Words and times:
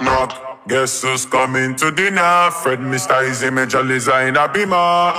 knock 0.00 0.02
knock. 0.02 0.54
Guess 0.66 1.02
who's 1.02 1.26
coming 1.26 1.74
to 1.76 1.90
dinner? 1.90 2.50
Fred 2.50 2.80
Mr. 2.80 3.28
Easy 3.28 3.50
Major 3.50 3.86
Designer 3.86 4.48
Beamer. 4.48 5.12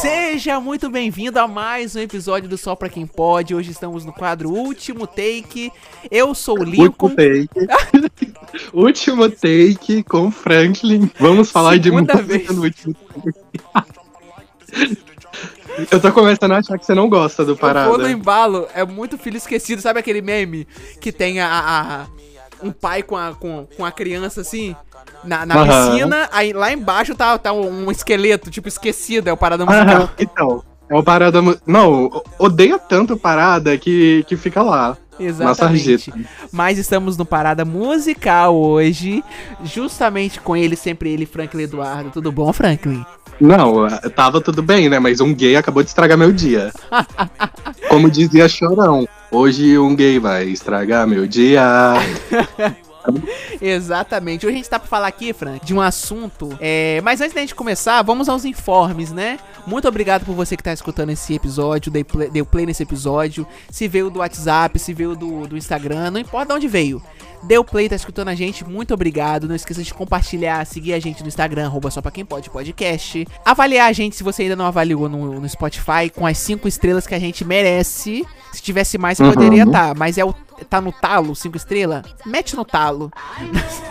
Seja 0.00 0.58
muito 0.60 0.88
bem-vindo 0.88 1.38
a 1.38 1.46
mais 1.46 1.94
um 1.94 2.00
episódio 2.00 2.48
do 2.48 2.56
Só 2.56 2.74
Pra 2.74 2.88
Quem 2.88 3.06
Pode. 3.06 3.54
Hoje 3.54 3.70
estamos 3.70 4.04
no 4.04 4.12
quadro 4.12 4.50
Último 4.50 5.06
Take. 5.06 5.70
Eu 6.10 6.34
sou 6.34 6.60
o 6.60 6.64
Lincoln. 6.64 7.10
Último 7.10 7.16
take. 7.16 8.30
último 8.72 9.30
take 9.30 10.02
com 10.04 10.30
Franklin. 10.30 11.10
Vamos 11.18 11.50
falar 11.50 11.74
Segunda 11.74 12.14
de 12.14 12.22
música 12.22 12.38
vez. 12.38 12.56
no 12.56 12.62
último 12.62 12.94
take. 14.72 15.00
Eu 15.90 16.00
tô 16.00 16.12
começando 16.12 16.52
a 16.52 16.58
achar 16.58 16.78
que 16.78 16.84
você 16.84 16.94
não 16.94 17.08
gosta 17.08 17.44
do 17.44 17.52
Eu 17.52 17.56
vou 17.56 17.68
no 17.68 17.74
parada. 17.74 18.10
embalo, 18.10 18.68
é 18.74 18.84
muito 18.84 19.16
filho 19.16 19.36
esquecido. 19.36 19.80
Sabe 19.80 20.00
aquele 20.00 20.20
meme 20.20 20.66
que 21.00 21.12
tem 21.12 21.40
a, 21.40 21.46
a- 21.48 21.80
a- 22.02 22.06
um 22.62 22.72
pai 22.72 23.02
com 23.02 23.16
a, 23.16 23.32
com, 23.34 23.66
com 23.76 23.84
a 23.84 23.90
criança 23.92 24.40
assim? 24.42 24.74
Na, 25.24 25.44
na 25.46 25.54
Aham. 25.56 25.90
piscina, 25.92 26.28
aí 26.32 26.52
lá 26.52 26.72
embaixo 26.72 27.14
tá, 27.14 27.36
tá 27.38 27.52
um, 27.52 27.90
esqueleto, 27.90 28.50
tipo, 28.50 28.68
esquecido, 28.68 29.28
é 29.28 29.32
o 29.32 29.36
parada 29.36 29.64
musical. 29.64 29.86
Aham, 30.02 30.10
então, 30.18 30.64
é 30.88 30.94
o 30.96 31.02
parada. 31.02 31.40
Não, 31.66 32.06
o- 32.06 32.22
odeia 32.38 32.78
tanto 32.78 33.16
parada 33.16 33.76
que, 33.78 34.24
que 34.26 34.36
fica 34.36 34.62
lá. 34.62 34.96
Exatamente. 35.20 36.12
Mas 36.50 36.78
estamos 36.78 37.16
no 37.16 37.24
Parada 37.24 37.64
Musical 37.64 38.56
hoje, 38.56 39.22
justamente 39.62 40.40
com 40.40 40.56
ele, 40.56 40.74
sempre 40.74 41.10
ele, 41.10 41.26
Franklin 41.26 41.64
Eduardo. 41.64 42.10
Tudo 42.10 42.32
bom, 42.32 42.52
Franklin? 42.52 43.04
Não, 43.40 43.86
tava 44.14 44.40
tudo 44.40 44.62
bem, 44.62 44.88
né? 44.88 44.98
Mas 44.98 45.20
um 45.20 45.34
gay 45.34 45.56
acabou 45.56 45.82
de 45.82 45.88
estragar 45.88 46.18
meu 46.18 46.32
dia. 46.32 46.72
Como 47.88 48.10
dizia 48.10 48.48
Chorão, 48.48 49.08
hoje 49.30 49.78
um 49.78 49.94
gay 49.94 50.18
vai 50.18 50.44
estragar 50.48 51.06
meu 51.06 51.26
dia. 51.26 51.62
Exatamente. 53.60 54.46
Hoje 54.46 54.54
a 54.54 54.56
gente 54.58 54.68
tá 54.70 54.78
pra 54.78 54.88
falar 54.88 55.06
aqui, 55.08 55.32
Frank, 55.32 55.64
de 55.64 55.74
um 55.74 55.80
assunto. 55.80 56.56
É... 56.60 57.00
Mas 57.02 57.20
antes 57.20 57.34
da 57.34 57.40
gente 57.40 57.54
começar, 57.54 58.02
vamos 58.02 58.28
aos 58.28 58.44
informes, 58.44 59.12
né? 59.12 59.38
Muito 59.66 59.86
obrigado 59.88 60.24
por 60.24 60.34
você 60.34 60.56
que 60.56 60.62
tá 60.62 60.72
escutando 60.72 61.10
esse 61.10 61.34
episódio, 61.34 61.90
deu 61.92 62.04
play, 62.04 62.30
deu 62.30 62.46
play 62.46 62.66
nesse 62.66 62.82
episódio. 62.82 63.46
Se 63.70 63.86
veio 63.88 64.10
do 64.10 64.20
WhatsApp, 64.20 64.78
se 64.78 64.92
veio 64.94 65.14
do, 65.14 65.46
do 65.46 65.56
Instagram, 65.56 66.10
não 66.10 66.20
importa 66.20 66.46
de 66.46 66.52
onde 66.54 66.68
veio. 66.68 67.02
Deu 67.42 67.64
play, 67.64 67.88
tá 67.88 67.96
escutando 67.96 68.28
a 68.28 68.34
gente, 68.34 68.66
muito 68.66 68.92
obrigado. 68.92 69.48
Não 69.48 69.54
esqueça 69.54 69.82
de 69.82 69.94
compartilhar, 69.94 70.66
seguir 70.66 70.92
a 70.92 70.98
gente 71.00 71.22
no 71.22 71.28
Instagram, 71.28 71.64
arroba 71.66 71.90
só 71.90 72.02
pra 72.02 72.10
quem 72.10 72.24
pode 72.24 72.50
podcast. 72.50 73.26
Avaliar 73.44 73.88
a 73.88 73.92
gente 73.92 74.14
se 74.14 74.22
você 74.22 74.42
ainda 74.42 74.56
não 74.56 74.66
avaliou 74.66 75.08
no, 75.08 75.40
no 75.40 75.48
Spotify 75.48 76.10
com 76.14 76.26
as 76.26 76.36
cinco 76.36 76.68
estrelas 76.68 77.06
que 77.06 77.14
a 77.14 77.18
gente 77.18 77.42
merece. 77.44 78.26
Se 78.52 78.60
tivesse 78.60 78.98
mais, 78.98 79.16
você 79.16 79.24
Uhum. 79.24 79.32
poderia 79.32 79.66
tá, 79.66 79.94
mas 79.96 80.18
é 80.18 80.24
o. 80.24 80.34
Tá 80.68 80.80
no 80.80 80.92
talo, 80.92 81.34
cinco 81.34 81.56
estrelas? 81.56 82.04
Mete 82.26 82.54
no 82.56 82.64
talo. 82.64 83.10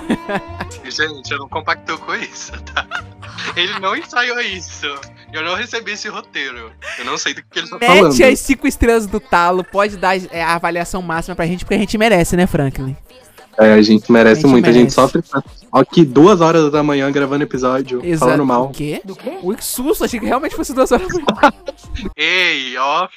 Gente, 0.86 1.32
eu 1.32 1.40
não 1.40 1.50
compactou 1.50 1.98
com 2.00 2.16
isso, 2.16 2.52
tá? 2.64 2.86
Ele 3.56 3.80
não 3.80 3.96
ensaiou 3.96 4.40
isso. 4.42 4.88
Eu 5.32 5.44
não 5.44 5.56
recebi 5.56 5.92
esse 5.92 6.08
roteiro. 6.10 6.72
Eu 6.98 7.06
não 7.06 7.18
sei 7.18 7.34
do 7.34 7.44
que 7.44 7.60
ele 7.60 7.70
tá 7.70 7.80
falando. 7.80 8.04
Mete 8.12 8.24
as 8.24 8.40
cinco 8.40 8.68
estrelas 8.68 9.06
do 9.06 9.20
talo, 9.20 9.64
pode 9.64 9.98
dar 9.98 10.18
é, 10.32 10.42
a 10.42 10.56
avaliação 10.56 11.02
máxima 11.02 11.36
pra 11.36 11.46
gente, 11.46 11.64
porque 11.66 11.76
a 11.76 11.80
gente 11.80 11.98
merece, 11.98 12.36
né, 12.36 12.48
Franklin? 12.48 12.96
É, 13.58 13.74
a 13.74 13.82
gente 13.82 14.10
merece 14.12 14.40
A 14.40 14.42
gente 14.44 14.52
muito. 14.52 14.70
A 14.70 14.72
gente 14.72 14.96
merece. 14.96 14.96
sofre. 14.96 15.22
Ó, 15.72 15.80
aqui 15.82 16.06
duas 16.06 16.40
horas 16.40 16.72
da 16.72 16.82
manhã 16.82 17.12
gravando 17.12 17.44
episódio, 17.44 18.02
falando 18.18 18.42
O 18.42 18.46
mal. 18.46 18.70
quê? 18.70 19.02
Ui, 19.44 19.56
que 19.56 19.64
susto, 19.66 20.06
achei 20.06 20.20
que 20.20 20.26
realmente 20.26 20.56
fosse 20.56 20.74
duas 20.74 20.90
horas 20.92 21.08
da 21.10 21.14
manhã. 21.36 21.54
Ei, 22.16 22.78
off, 22.78 23.14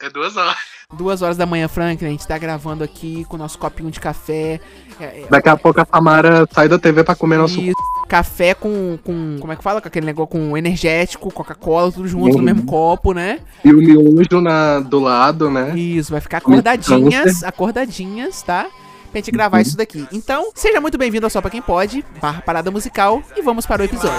é 0.00 0.10
duas 0.10 0.36
horas. 0.36 0.56
Duas 0.94 1.20
horas 1.20 1.36
da 1.36 1.44
manhã, 1.44 1.66
Franklin, 1.66 2.06
a 2.06 2.10
gente 2.12 2.24
tá 2.28 2.38
gravando 2.38 2.84
aqui 2.84 3.24
com 3.28 3.34
o 3.34 3.38
nosso 3.38 3.58
copinho 3.58 3.90
de 3.90 3.98
café. 3.98 4.60
É, 5.00 5.04
é, 5.04 5.26
Daqui 5.28 5.48
a 5.48 5.56
pouco 5.56 5.80
a 5.80 5.84
Samara 5.84 6.46
sai 6.54 6.68
da 6.68 6.78
TV 6.78 7.02
pra 7.02 7.16
comer 7.16 7.38
nosso. 7.38 7.58
e 7.60 7.72
café 8.06 8.54
com, 8.54 8.96
com. 9.02 9.36
Como 9.40 9.52
é 9.52 9.56
que 9.56 9.64
fala? 9.64 9.80
Com 9.80 9.88
aquele 9.88 10.06
negócio 10.06 10.28
com 10.28 10.56
energético, 10.56 11.28
Coca-Cola, 11.32 11.90
tudo 11.90 12.06
junto 12.06 12.34
no 12.34 12.38
Uhum. 12.38 12.42
mesmo 12.44 12.66
copo, 12.66 13.12
né? 13.12 13.40
E 13.64 13.72
o 13.72 13.78
miojo 13.78 14.40
na, 14.40 14.78
do 14.78 15.00
lado, 15.00 15.50
né? 15.50 15.76
Isso, 15.76 16.12
vai 16.12 16.20
ficar 16.20 16.38
acordadinhas, 16.38 17.42
acordadinhas, 17.42 18.40
tá? 18.42 18.66
Pra 19.10 19.18
gente 19.18 19.32
gravar 19.32 19.60
isso 19.62 19.76
daqui. 19.76 20.06
Então, 20.12 20.50
seja 20.54 20.80
muito 20.80 20.96
bem-vindo 20.96 21.26
ao 21.26 21.30
Só 21.30 21.40
Pra 21.40 21.50
Quem 21.50 21.62
Pode, 21.62 22.04
barra 22.22 22.40
parada 22.42 22.70
musical, 22.70 23.20
e 23.36 23.42
vamos 23.42 23.66
para 23.66 23.82
o 23.82 23.84
episódio. 23.84 24.16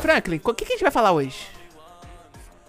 Franklin, 0.00 0.40
o 0.44 0.54
que, 0.54 0.64
que 0.64 0.72
a 0.72 0.76
gente 0.76 0.82
vai 0.82 0.90
falar 0.90 1.12
hoje? 1.12 1.36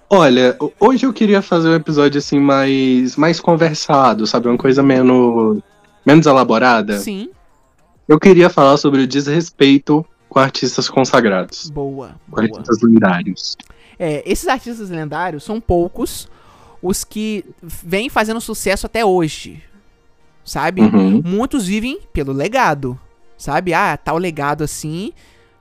Olha, 0.09 0.55
ho- 0.59 0.71
hoje 0.79 1.05
eu 1.05 1.13
queria 1.13 1.41
fazer 1.41 1.69
um 1.69 1.73
episódio 1.75 2.17
assim 2.17 2.39
mais, 2.39 3.15
mais 3.15 3.39
conversado, 3.39 4.25
sabe? 4.25 4.47
Uma 4.47 4.57
coisa 4.57 4.81
menos, 4.81 5.61
menos 6.05 6.25
elaborada. 6.25 6.97
Sim, 6.99 7.29
Eu 8.07 8.19
queria 8.19 8.49
falar 8.49 8.77
sobre 8.77 9.01
o 9.01 9.07
desrespeito 9.07 10.05
com 10.29 10.39
artistas 10.39 10.89
consagrados, 10.89 11.69
boa, 11.69 12.15
com 12.29 12.35
boa. 12.37 12.43
artistas 12.43 12.81
lendários. 12.81 13.57
É, 13.99 14.23
esses 14.25 14.47
artistas 14.47 14.89
lendários 14.89 15.43
são 15.43 15.59
poucos 15.59 16.29
os 16.81 17.03
que 17.03 17.43
vêm 17.61 18.07
fazendo 18.09 18.39
sucesso 18.39 18.85
até 18.85 19.03
hoje, 19.03 19.61
sabe? 20.43 20.81
Uhum. 20.81 21.21
Muitos 21.25 21.65
vivem 21.65 21.99
pelo 22.13 22.31
legado, 22.31 22.97
sabe? 23.37 23.73
Ah, 23.73 23.97
tal 23.97 24.17
legado 24.17 24.63
assim, 24.63 25.11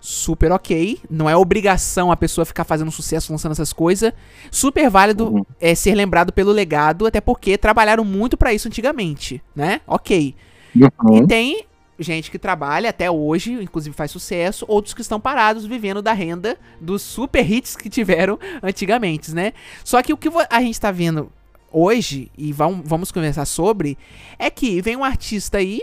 super 0.09 0.53
ok. 0.53 1.01
Não 1.11 1.29
é 1.29 1.37
obrigação 1.37 2.13
a 2.13 2.17
pessoa 2.17 2.45
ficar 2.45 2.63
fazendo 2.63 2.93
sucesso 2.93 3.33
lançando 3.33 3.51
essas 3.53 3.73
coisas. 3.73 4.13
Super 4.53 4.89
válido 4.89 5.27
Uhum. 5.35 5.45
é 5.61 5.75
ser 5.75 5.97
lembrado 5.97 6.33
pelo 6.33 6.53
legado, 6.53 7.07
até 7.07 7.21
porque 7.21 7.59
trabalharam 7.59 8.05
muito 8.05 8.37
pra 8.37 8.55
isso 8.55 8.69
antigamente, 8.69 9.43
né? 9.55 9.81
Ok. 9.85 10.37
Uhum. 10.77 11.25
E 11.25 11.27
tem 11.27 11.65
gente 11.99 12.31
que 12.31 12.39
trabalha 12.39 12.91
até 12.91 13.11
hoje, 13.11 13.53
inclusive 13.55 13.97
faz 13.97 14.13
sucesso, 14.13 14.65
outros 14.69 14.95
que 14.95 15.01
estão 15.01 15.19
parados 15.19 15.67
vivendo 15.67 16.01
da 16.01 16.13
renda 16.13 16.57
dos 16.81 17.03
super 17.03 17.51
hits 17.51 17.75
que 17.75 17.89
tiveram 17.91 18.39
antigamente, 18.63 19.35
né? 19.35 19.55
Só 19.83 20.01
que 20.03 20.13
o 20.13 20.17
que 20.17 20.29
a 20.49 20.61
gente 20.61 20.81
tá 20.81 20.93
vendo 20.93 21.33
hoje, 21.73 22.31
e 22.39 22.53
vam- 22.53 22.81
vamos 22.85 23.11
conversar 23.11 23.45
sobre, 23.45 23.99
é 24.39 24.51
que 24.51 24.81
vem 24.81 24.95
um 24.95 25.03
artista 25.03 25.59
aí, 25.59 25.83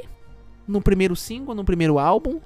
no 0.66 0.82
primeiro 0.82 1.14
single, 1.14 1.54
no 1.54 1.66
primeiro 1.66 2.00
álbum, 2.00 2.40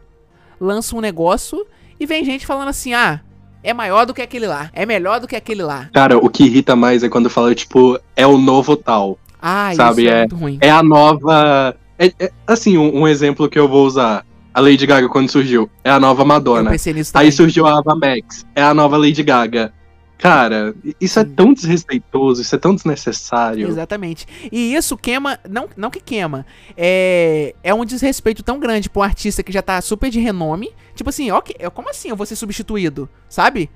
lança 0.59 0.95
um 0.95 1.01
negócio 1.01 1.65
e 1.99 2.05
vem 2.05 2.23
gente 2.25 2.45
falando 2.45 2.69
assim: 2.69 2.93
ah, 2.93 3.19
é 3.63 3.73
maior 3.73 4.05
do 4.05 4.13
que 4.13 4.21
aquele 4.21 4.47
lá, 4.47 4.69
é 4.73 4.85
melhor 4.85 5.19
do 5.19 5.27
que 5.27 5.35
aquele 5.35 5.63
lá. 5.63 5.89
Cara, 5.93 6.17
o 6.17 6.29
que 6.29 6.43
irrita 6.43 6.75
mais 6.75 7.03
é 7.03 7.09
quando 7.09 7.29
fala, 7.29 7.53
tipo, 7.55 7.99
é 8.15 8.25
o 8.25 8.37
novo 8.37 8.75
tal. 8.75 9.17
Ah, 9.41 9.71
Sabe, 9.75 10.03
isso 10.05 10.11
é, 10.11 10.15
é- 10.15 10.19
muito 10.21 10.35
ruim. 10.35 10.57
É 10.61 10.69
a 10.69 10.81
nova. 10.83 11.75
é- 11.99 12.11
é- 12.19 12.31
assim, 12.45 12.77
um, 12.77 13.01
um 13.01 13.07
exemplo 13.07 13.47
que 13.49 13.57
eu 13.59 13.67
vou 13.67 13.85
usar. 13.85 14.25
A 14.53 14.59
Lady 14.59 14.87
Gaga 14.87 15.07
quando 15.07 15.29
surgiu. 15.29 15.69
É 15.83 15.91
a 15.91 15.99
nova 15.99 16.23
Eu 16.23 16.25
Madonna. 16.25 16.71
pensei 16.71 16.91
nisso 16.91 17.13
também. 17.13 17.27
Aí 17.27 17.31
surgiu 17.31 17.67
a 17.67 17.77
Ava 17.77 17.93
Max. 17.95 18.43
É 18.55 18.63
a 18.63 18.73
nova 18.73 18.97
Lady 18.97 19.21
Gaga. 19.21 19.71
Cara, 20.17 20.73
isso 20.99 21.19
é 21.19 21.23
tão 21.23 21.53
desrespeitoso, 21.53 22.41
isso 22.41 22.55
é 22.55 22.57
tão 22.57 22.73
desnecessário. 22.73 23.67
Exatamente. 23.67 24.25
E 24.51 24.73
isso 24.73 24.97
queima, 24.97 25.39
não, 25.47 25.69
não 25.77 25.89
que 25.91 25.99
queima, 25.99 26.45
é, 26.75 27.53
é 27.63 27.73
um 27.73 27.85
desrespeito 27.85 28.41
tão 28.41 28.59
grande 28.59 28.89
pra 28.89 29.01
um 29.01 29.03
artista 29.03 29.43
que 29.43 29.51
já 29.51 29.61
tá 29.61 29.79
super 29.79 30.09
de 30.09 30.19
renome. 30.19 30.71
Tipo 30.95 31.09
assim, 31.11 31.29
ok, 31.29 31.55
como 31.73 31.89
assim 31.89 32.09
eu 32.09 32.15
vou 32.15 32.25
ser 32.25 32.35
substituído? 32.35 33.07
Sabe? 33.29 33.69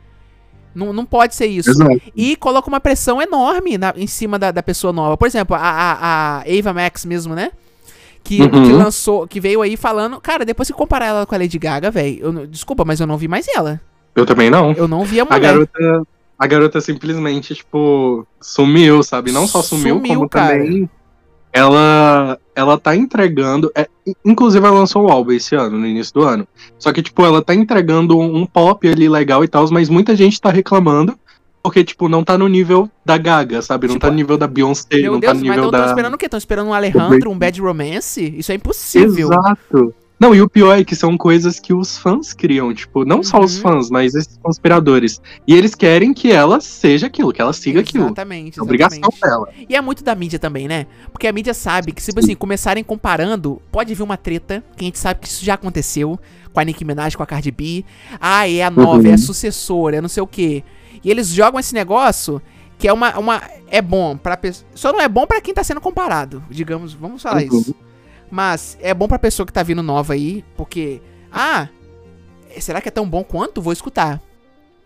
Não, 0.74 0.92
não 0.94 1.06
pode 1.06 1.36
ser 1.36 1.46
isso. 1.48 1.70
Exato. 1.70 2.02
E 2.16 2.36
coloca 2.38 2.68
uma 2.68 2.80
pressão 2.80 3.22
enorme 3.22 3.78
na- 3.78 3.94
em 3.96 4.08
cima 4.08 4.40
da, 4.40 4.52
da 4.52 4.64
pessoa 4.64 4.92
nova. 4.94 5.18
Por 5.18 5.28
exemplo, 5.28 5.56
a, 5.56 5.60
a, 5.60 6.38
a 6.40 6.44
Ava 6.60 6.74
Max 6.74 7.06
mesmo, 7.06 7.36
né? 7.36 7.52
Que, 8.24 8.42
Uhum. 8.42 8.50
que 8.50 8.72
lançou, 8.72 9.28
que 9.28 9.40
veio 9.40 9.62
aí 9.62 9.76
falando. 9.76 10.20
Cara, 10.22 10.46
depois 10.46 10.68
que 10.70 10.74
comparar 10.74 11.06
ela 11.08 11.26
com 11.26 11.36
a 11.36 11.38
Lady 11.38 11.60
Gaga, 11.60 11.92
velho. 11.92 12.48
Desculpa, 12.48 12.86
mas 12.86 13.00
eu 13.00 13.06
não 13.08 13.18
vi 13.18 13.28
mais 13.28 13.48
ela. 13.48 13.82
Eu 14.16 14.26
também 14.26 14.50
não. 14.50 14.72
Eu 14.74 14.88
não 14.88 15.04
vi 15.04 15.20
a 15.20 15.24
A 15.24 15.26
mulher. 15.26 15.42
garota, 15.42 16.08
a 16.42 16.48
garota 16.48 16.82
simplesmente, 16.82 17.54
tipo, 17.54 18.26
sumiu, 18.42 19.04
sabe? 19.04 19.32
Não 19.32 19.46
só 19.46 19.62
sumiu, 19.62 19.98
Sumiu, 19.98 20.16
como 20.16 20.28
cara. 20.28 20.58
também 20.58 20.90
ela 21.54 22.40
ela 22.56 22.80
tá 22.80 22.96
entregando. 22.96 23.72
é, 23.76 23.88
inclusive, 24.26 24.66
ela 24.66 24.76
lançou 24.80 25.06
o 25.06 25.12
álbum 25.12 25.34
esse 25.34 25.54
ano, 25.56 25.78
no 25.78 25.86
início 25.86 26.14
do 26.16 26.24
ano. 26.24 26.48
Só 26.80 26.92
que, 26.92 27.04
tipo, 27.04 27.24
ela 27.24 27.44
tá 27.44 27.54
entregando 27.54 28.18
um, 28.18 28.38
um 28.38 28.46
pop 28.48 28.88
ali 28.88 29.08
legal 29.08 29.44
e 29.44 29.48
tal, 29.48 29.70
mas 29.70 29.88
muita 29.88 30.16
gente 30.16 30.42
tá 30.42 30.50
reclamando. 30.50 31.16
Porque, 31.62 31.84
tipo, 31.84 32.10
não 32.10 32.24
tá 32.24 32.40
no 32.40 32.48
nível 32.48 32.90
da 33.06 33.20
Gaga, 33.20 33.62
sabe? 33.62 33.86
Não 33.86 33.94
Tipo, 33.94 34.08
tá 34.08 34.10
no 34.10 34.16
nível 34.16 34.36
da 34.36 34.48
Beyoncé, 34.48 34.88
não 35.04 35.20
Deus, 35.20 35.22
tá 35.22 35.28
no 35.36 35.40
mas 35.42 35.42
nível 35.44 35.66
estão 35.66 35.80
da. 35.80 35.86
esperando 35.86 36.14
o 36.16 36.18
quê? 36.18 36.26
Estão 36.26 36.38
esperando 36.40 36.68
um 36.70 36.74
Alejandro, 36.74 37.30
um 37.30 37.38
Bad 37.38 37.62
Romance? 37.62 38.34
Isso 38.36 38.52
é 38.52 38.56
impossível. 38.56 39.30
Exato. 39.32 39.94
Não, 40.22 40.36
e 40.36 40.42
o 40.42 40.48
pior 40.48 40.78
é 40.80 40.84
que 40.84 40.96
são 40.96 41.18
coisas 41.18 41.60
que 41.60 41.74
os 41.74 41.98
fãs 41.98 42.32
criam, 42.32 42.72
tipo, 42.76 43.04
não 43.04 43.24
só 43.24 43.40
os 43.40 43.56
Uhum. 43.56 43.62
fãs, 43.64 43.90
mas 43.90 44.14
esses 44.14 44.38
conspiradores. 44.38 45.20
E 45.48 45.56
eles 45.56 45.74
querem 45.74 46.14
que 46.14 46.32
ela 46.32 46.62
seja 46.62 47.08
aquilo, 47.08 47.34
que 47.34 47.42
ela 47.42 47.52
siga 47.54 47.80
aquilo. 47.80 48.06
Exatamente, 48.06 48.60
É 48.60 48.62
obrigação 48.62 49.02
dela. 49.20 49.50
E 49.68 49.76
é 49.76 49.82
muito 49.82 50.04
da 50.04 50.14
mídia 50.14 50.38
também, 50.38 50.68
né? 50.68 50.86
Porque 51.12 51.26
a 51.26 51.34
mídia 51.34 51.56
sabe 51.56 51.92
que 51.92 52.00
se, 52.04 52.10
tipo 52.12 52.20
assim, 52.20 52.36
começarem 52.36 52.84
comparando, 52.84 53.60
pode 53.72 53.96
vir 53.96 54.04
uma 54.04 54.16
treta, 54.16 54.64
que 54.78 54.84
a 54.84 54.86
gente 54.86 55.00
sabe 55.00 55.22
que 55.22 55.28
isso 55.28 55.44
já 55.44 55.56
aconteceu 55.56 56.20
com 56.54 56.60
a 56.60 56.64
Nicki 56.64 56.86
Minaj, 56.86 57.16
com 57.16 57.24
a 57.24 57.26
Cardi 57.26 57.50
B. 57.50 57.84
Ah, 58.20 58.48
é 58.48 58.62
a 58.62 58.70
nova, 58.70 59.00
Uhum. 59.02 59.08
é 59.08 59.14
a 59.14 59.18
sucessora, 59.18 59.96
é 59.98 60.02
não 60.02 60.10
sei 60.10 60.22
o 60.22 60.28
quê. 60.28 60.64
E 61.04 61.10
eles 61.10 61.30
jogam 61.30 61.60
esse 61.60 61.74
negócio 61.74 62.40
Que 62.78 62.88
é 62.88 62.94
uma. 62.94 63.18
uma 63.20 63.42
é 63.70 63.80
bom 63.82 64.18
pra 64.18 64.36
pessoa. 64.36 64.68
Só 64.74 64.92
não 64.92 65.00
é 65.00 65.08
bom 65.08 65.28
pra 65.28 65.40
quem 65.40 65.54
tá 65.54 65.64
sendo 65.64 65.80
comparado, 65.80 66.44
digamos. 66.50 66.94
Vamos 66.94 67.22
falar 67.22 67.42
Uhum. 67.44 67.60
isso. 67.60 67.76
Mas 68.32 68.78
é 68.82 68.94
bom 68.94 69.08
pra 69.08 69.20
pessoa 69.20 69.46
que 69.46 69.54
tá 69.54 69.62
vindo 69.62 69.84
nova 69.84 70.14
aí, 70.14 70.44
porque. 70.56 71.02
Ah, 71.32 71.68
será 72.60 72.80
que 72.82 72.88
é 72.88 72.92
tão 72.92 73.08
bom 73.08 73.24
quanto? 73.24 73.62
Vou 73.62 73.74
escutar. 73.74 74.22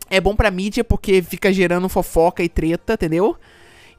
É 0.09 0.19
bom 0.19 0.35
pra 0.35 0.51
mídia 0.51 0.83
porque 0.83 1.21
fica 1.21 1.53
gerando 1.53 1.87
fofoca 1.89 2.43
e 2.43 2.49
treta, 2.49 2.93
entendeu? 2.93 3.35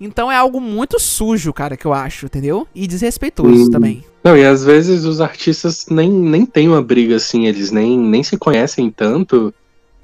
Então 0.00 0.30
é 0.30 0.36
algo 0.36 0.60
muito 0.60 1.00
sujo, 1.00 1.52
cara, 1.52 1.76
que 1.76 1.86
eu 1.86 1.92
acho, 1.92 2.26
entendeu? 2.26 2.66
E 2.74 2.86
desrespeitoso 2.86 3.68
Hum. 3.68 3.70
também. 3.70 4.04
Não, 4.22 4.36
e 4.36 4.44
às 4.44 4.62
vezes 4.64 5.04
os 5.04 5.20
artistas 5.20 5.86
nem, 5.88 6.10
nem 6.10 6.44
têm 6.44 6.68
uma 6.68 6.82
briga 6.82 7.16
assim, 7.16 7.46
eles 7.46 7.70
nem, 7.70 7.98
nem 7.98 8.22
se 8.22 8.36
conhecem 8.36 8.90
tanto. 8.90 9.54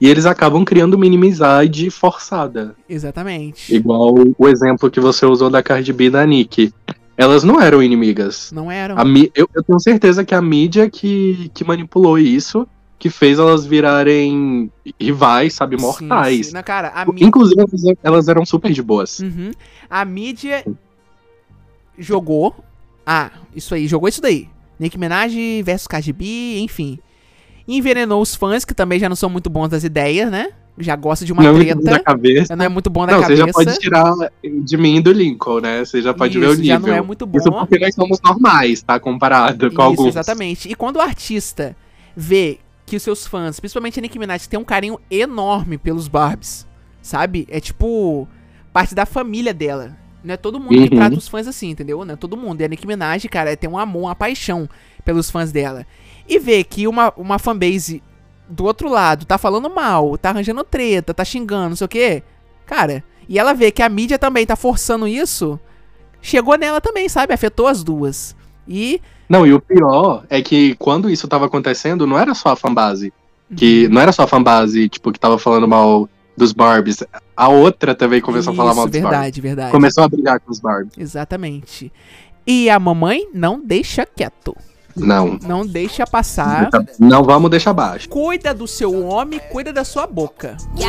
E 0.00 0.08
eles 0.08 0.26
acabam 0.26 0.64
criando 0.64 0.94
uma 0.94 1.06
inimizade 1.06 1.88
forçada. 1.90 2.74
Exatamente. 2.88 3.72
Igual 3.72 4.14
o 4.38 4.48
exemplo 4.48 4.90
que 4.90 4.98
você 4.98 5.24
usou 5.26 5.48
da 5.50 5.62
Cardi 5.62 5.92
B 5.92 6.06
e 6.06 6.10
da 6.10 6.26
Nick. 6.26 6.72
Elas 7.16 7.44
não 7.44 7.60
eram 7.60 7.82
inimigas. 7.82 8.50
Não 8.52 8.70
eram. 8.70 9.02
Mi- 9.04 9.30
eu, 9.34 9.48
eu 9.54 9.62
tenho 9.62 9.78
certeza 9.80 10.24
que 10.24 10.34
a 10.34 10.40
mídia 10.42 10.88
que, 10.88 11.50
que 11.54 11.62
manipulou 11.64 12.18
isso, 12.18 12.66
que 12.98 13.10
fez 13.10 13.38
elas 13.38 13.66
virarem 13.66 14.70
rivais, 15.00 15.54
sabe, 15.54 15.76
Sim, 15.78 15.82
mortais. 15.82 16.46
sim. 16.48 16.54
Não, 16.54 16.62
cara, 16.62 17.04
mídia. 17.06 17.26
Inclusive, 17.26 17.62
elas- 18.02 18.28
eram 18.28 18.46
super 18.46 18.72
de 18.72 18.82
boas. 18.82 19.18
Uhum. 19.20 19.50
A 19.90 20.04
mídia 20.04 20.64
jogou. 21.98 22.54
Ah, 23.06 23.30
isso 23.54 23.74
aí, 23.74 23.86
jogou 23.86 24.08
isso 24.08 24.20
daí. 24.22 24.48
Nicki 24.78 24.98
Minaj 24.98 25.34
versus 25.64 25.86
Cardi 25.86 26.12
B, 26.12 26.58
enfim. 26.60 26.98
Envenenou 27.68 28.20
os 28.22 28.34
fãs, 28.34 28.64
que 28.64 28.74
também 28.74 28.98
já 28.98 29.08
não 29.08 29.16
são 29.16 29.28
muito 29.30 29.48
bons 29.50 29.68
das 29.68 29.84
ideias, 29.84 30.30
né? 30.30 30.48
Já 30.78 30.96
gosta 30.96 31.24
de 31.24 31.32
uma 31.32 31.42
não 31.42 31.54
treta. 31.54 31.80
da 31.82 32.00
cabeça. 32.00 32.56
Não 32.56 32.64
é 32.64 32.68
muito 32.68 32.88
bom 32.88 33.06
da 33.06 33.12
Não, 33.12 33.18
você 33.20 33.36
cabeça. 33.36 33.46
já 33.46 33.52
pode 33.52 33.78
tirar 33.78 34.14
de 34.42 34.76
mim 34.78 34.96
e 34.96 35.00
do 35.02 35.12
Lincoln, 35.12 35.60
né? 35.60 35.84
Você 35.84 36.00
já 36.00 36.14
pode 36.14 36.38
ver 36.38 36.46
o 36.46 36.52
Isso, 36.52 36.62
nível. 36.62 36.80
já 36.80 36.86
não 36.86 36.94
é 36.94 37.00
muito 37.02 37.26
bom. 37.26 37.36
Isso 37.38 37.52
porque 37.52 37.78
nós 37.78 37.94
somos 37.94 38.18
normais, 38.24 38.82
tá? 38.82 38.98
Comparado 38.98 39.66
com 39.68 39.72
Isso, 39.74 39.82
alguns. 39.82 40.06
exatamente. 40.08 40.70
E 40.70 40.74
quando 40.74 40.96
o 40.96 41.00
artista 41.00 41.76
vê 42.16 42.58
que 42.86 42.96
os 42.96 43.02
seus 43.02 43.26
fãs, 43.26 43.60
principalmente 43.60 43.98
a 43.98 44.02
Nicki 44.02 44.18
Minaj, 44.18 44.46
tem 44.48 44.58
um 44.58 44.64
carinho 44.64 44.98
enorme 45.10 45.76
pelos 45.78 46.08
Barbies, 46.08 46.66
sabe? 47.02 47.46
É 47.50 47.60
tipo 47.60 48.26
parte 48.72 48.94
da 48.94 49.04
família 49.04 49.52
dela. 49.52 49.94
Não 50.24 50.32
é 50.34 50.36
todo 50.38 50.58
mundo 50.58 50.70
que 50.74 50.80
Uhum. 50.82 50.88
trata 51.00 51.16
os 51.16 51.28
fãs 51.28 51.46
assim, 51.46 51.70
entendeu? 51.70 52.02
Não 52.04 52.14
é 52.14 52.16
todo 52.16 52.36
mundo. 52.36 52.60
E 52.60 52.64
a 52.64 52.68
Nicki 52.68 52.86
Minaj, 52.86 53.26
cara, 53.28 53.54
tem 53.56 53.68
um 53.68 53.76
amor, 53.76 54.04
uma 54.04 54.14
paixão 54.14 54.68
pelos 55.04 55.30
fãs 55.30 55.52
dela. 55.52 55.84
E 56.28 56.38
ver 56.38 56.64
que 56.64 56.86
uma, 56.86 57.12
uma 57.16 57.38
fanbase 57.38 58.02
do 58.48 58.64
outro 58.64 58.88
lado 58.88 59.24
tá 59.24 59.38
falando 59.38 59.70
mal, 59.70 60.16
tá 60.18 60.30
arranjando 60.30 60.64
treta, 60.64 61.14
tá 61.14 61.24
xingando, 61.24 61.70
não 61.70 61.76
sei 61.76 61.84
o 61.84 61.88
quê. 61.88 62.22
Cara, 62.66 63.04
e 63.28 63.38
ela 63.38 63.52
vê 63.54 63.70
que 63.70 63.82
a 63.82 63.88
mídia 63.88 64.18
também 64.18 64.46
tá 64.46 64.56
forçando 64.56 65.06
isso, 65.06 65.58
chegou 66.20 66.56
nela 66.56 66.80
também, 66.80 67.08
sabe? 67.08 67.32
Afetou 67.32 67.66
as 67.66 67.82
duas. 67.82 68.36
E 68.66 69.00
Não, 69.28 69.46
e 69.46 69.52
o 69.52 69.60
pior 69.60 70.24
é 70.28 70.40
que 70.40 70.74
quando 70.76 71.10
isso 71.10 71.26
tava 71.26 71.46
acontecendo, 71.46 72.06
não 72.06 72.18
era 72.18 72.34
só 72.34 72.50
a 72.50 72.56
fanbase. 72.56 73.12
Uhum. 73.50 73.56
Que 73.56 73.88
não 73.88 74.00
era 74.00 74.12
só 74.12 74.22
a 74.22 74.26
fanbase, 74.26 74.88
tipo, 74.88 75.12
que 75.12 75.18
tava 75.18 75.38
falando 75.38 75.66
mal 75.66 76.08
dos 76.36 76.52
Barbies. 76.52 77.02
A 77.36 77.48
outra 77.48 77.94
também 77.94 78.20
começou 78.20 78.52
a 78.52 78.56
falar 78.56 78.74
mal 78.74 78.84
Isso, 78.84 78.92
dos 78.92 79.00
Barbies. 79.00 79.18
verdade, 79.20 79.40
verdade. 79.40 79.72
Começou 79.72 80.04
a 80.04 80.08
brigar 80.08 80.40
com 80.40 80.50
os 80.50 80.60
Barbies. 80.60 80.96
Exatamente. 80.96 81.92
E 82.46 82.68
a 82.70 82.78
mamãe 82.78 83.28
não 83.32 83.60
deixa 83.60 84.06
quieto. 84.06 84.56
Não. 84.96 85.38
Não 85.42 85.66
deixa 85.66 86.06
passar. 86.06 86.68
Não 86.98 87.22
vamos 87.22 87.50
deixar 87.50 87.72
baixo. 87.72 88.08
Cuida 88.08 88.52
do 88.52 88.66
seu 88.66 89.04
homem, 89.06 89.40
cuida 89.50 89.72
da 89.72 89.84
sua 89.84 90.06
boca. 90.06 90.56
Yo, 90.76 90.88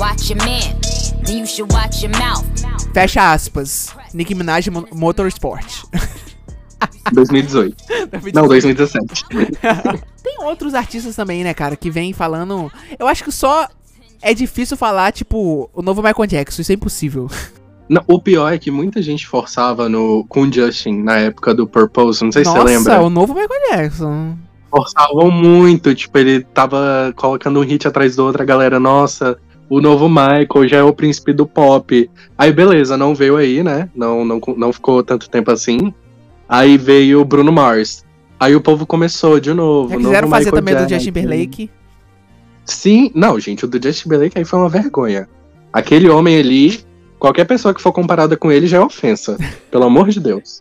watch 0.00 0.32
your 0.32 0.38
man, 0.44 0.78
then 1.24 1.40
you 1.40 1.46
should 1.46 1.72
watch 1.72 2.04
your 2.04 2.12
mouth. 2.18 2.44
Fecha 2.92 3.32
aspas. 3.32 3.88
Nicki 4.12 4.34
Minaj 4.34 4.68
Mo- 4.68 4.86
Motorsport. 4.92 5.84
2018. 7.12 7.76
Não, 8.34 8.46
2017. 8.48 9.24
Tem 10.22 10.44
outros 10.44 10.74
artistas 10.74 11.14
também, 11.16 11.42
né, 11.44 11.54
cara, 11.54 11.76
que 11.76 11.90
vem 11.90 12.12
falando. 12.12 12.70
Eu 12.98 13.06
acho 13.08 13.24
que 13.24 13.32
só 13.32 13.68
é 14.20 14.32
difícil 14.34 14.76
falar, 14.76 15.12
tipo, 15.12 15.68
o 15.72 15.82
novo 15.82 16.02
Michael 16.02 16.26
Jackson. 16.26 16.62
Isso 16.62 16.72
é 16.72 16.74
impossível. 16.74 17.30
Não, 17.88 18.02
o 18.06 18.20
pior 18.20 18.52
é 18.52 18.58
que 18.58 18.70
muita 18.70 19.02
gente 19.02 19.26
forçava 19.26 19.88
no, 19.88 20.24
com 20.28 20.42
o 20.42 20.52
Justin 20.52 21.02
na 21.02 21.16
época 21.18 21.54
do 21.54 21.66
Purpose. 21.66 22.24
Não 22.24 22.32
sei 22.32 22.44
se 22.44 22.50
Nossa, 22.50 22.62
você 22.62 22.76
lembra. 22.76 23.02
o 23.02 23.10
novo 23.10 23.34
Michael 23.34 23.60
Jackson. 23.70 24.36
Forçavam 24.70 25.30
muito. 25.30 25.94
Tipo, 25.94 26.18
ele 26.18 26.40
tava 26.40 27.12
colocando 27.16 27.60
um 27.60 27.62
hit 27.62 27.86
atrás 27.86 28.16
do 28.16 28.24
outro. 28.24 28.42
A 28.42 28.46
galera, 28.46 28.80
nossa, 28.80 29.36
o 29.68 29.80
novo 29.80 30.08
Michael 30.08 30.68
já 30.68 30.76
é 30.78 30.82
o 30.82 30.92
príncipe 30.92 31.32
do 31.32 31.46
pop. 31.46 32.10
Aí, 32.38 32.52
beleza, 32.52 32.96
não 32.96 33.14
veio 33.14 33.36
aí, 33.36 33.62
né? 33.62 33.88
Não, 33.94 34.24
não, 34.24 34.40
não 34.56 34.72
ficou 34.72 35.02
tanto 35.02 35.28
tempo 35.28 35.50
assim. 35.50 35.92
Aí 36.48 36.76
veio 36.76 37.20
o 37.20 37.24
Bruno 37.24 37.52
Mars. 37.52 38.04
Aí 38.38 38.56
o 38.56 38.60
povo 38.60 38.84
começou 38.86 39.38
de 39.38 39.52
novo. 39.54 39.90
Já 39.90 39.96
quiseram 39.96 40.28
fazer 40.28 40.44
Michael 40.46 40.62
também 40.62 40.74
do. 40.74 40.88
Justin 40.88 41.04
Timberlake. 41.04 41.70
Sim, 42.64 43.10
não, 43.14 43.38
gente, 43.40 43.64
o 43.64 43.68
do 43.68 43.82
Justin 43.82 44.02
Timberlake 44.04 44.38
aí 44.38 44.44
foi 44.44 44.58
uma 44.58 44.68
vergonha. 44.68 45.28
Aquele 45.72 46.08
homem 46.08 46.38
ali, 46.38 46.80
qualquer 47.22 47.44
pessoa 47.44 47.72
que 47.72 47.80
for 47.80 47.92
comparada 47.92 48.36
com 48.36 48.50
ele 48.50 48.66
já 48.66 48.78
é 48.78 48.80
ofensa. 48.80 49.38
pelo 49.70 49.84
amor 49.84 50.08
de 50.08 50.18
Deus. 50.18 50.60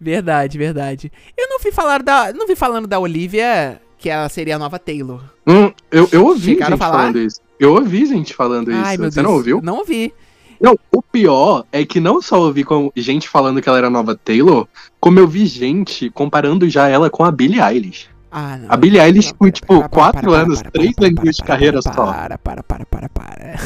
Verdade, 0.00 0.56
verdade. 0.56 1.10
Eu 1.36 1.48
não 1.48 1.58
vi 1.58 1.72
falar 1.72 2.00
da. 2.00 2.32
Não 2.32 2.46
vi 2.46 2.54
falando 2.54 2.86
da 2.86 3.00
Olivia, 3.00 3.80
que 3.98 4.08
ela 4.08 4.28
seria 4.28 4.54
a 4.54 4.58
nova 4.58 4.78
Taylor. 4.78 5.20
Hum, 5.44 5.72
eu, 5.90 6.08
eu 6.12 6.24
ouvi 6.24 6.52
Chegaram 6.52 6.76
gente 6.76 6.78
falar? 6.78 6.98
falando 6.98 7.18
isso. 7.18 7.40
Eu 7.58 7.74
ouvi 7.74 8.06
gente 8.06 8.34
falando 8.34 8.70
isso. 8.70 8.80
Ai, 8.84 8.96
meu 8.96 9.10
Você 9.10 9.16
Deus. 9.16 9.26
não 9.26 9.34
ouviu? 9.34 9.60
Não 9.60 9.78
ouvi. 9.78 10.14
Não, 10.60 10.78
o 10.92 11.02
pior 11.02 11.64
é 11.72 11.84
que 11.84 11.98
não 11.98 12.22
só 12.22 12.40
ouvi 12.40 12.62
com 12.62 12.90
gente 12.94 13.28
falando 13.28 13.60
que 13.60 13.68
ela 13.68 13.78
era 13.78 13.88
a 13.88 13.90
nova 13.90 14.14
Taylor, 14.14 14.68
como 15.00 15.18
eu 15.18 15.26
vi 15.26 15.44
gente 15.44 16.08
comparando 16.10 16.68
já 16.68 16.88
ela 16.88 17.10
com 17.10 17.24
a 17.24 17.32
Billie 17.32 17.60
Eilish. 17.60 18.08
Ah, 18.30 18.56
não. 18.58 18.66
A 18.70 18.76
Billie 18.76 19.00
Eilish 19.00 19.32
com, 19.32 19.50
tipo, 19.50 19.86
quatro 19.88 20.32
anos, 20.32 20.62
três 20.72 20.94
anos 21.00 21.36
de 21.36 21.42
carreira 21.42 21.82
só. 21.82 21.90
Para, 21.90 22.38
para, 22.38 22.62
para, 22.62 22.86
para, 22.86 23.08
para. 23.08 23.58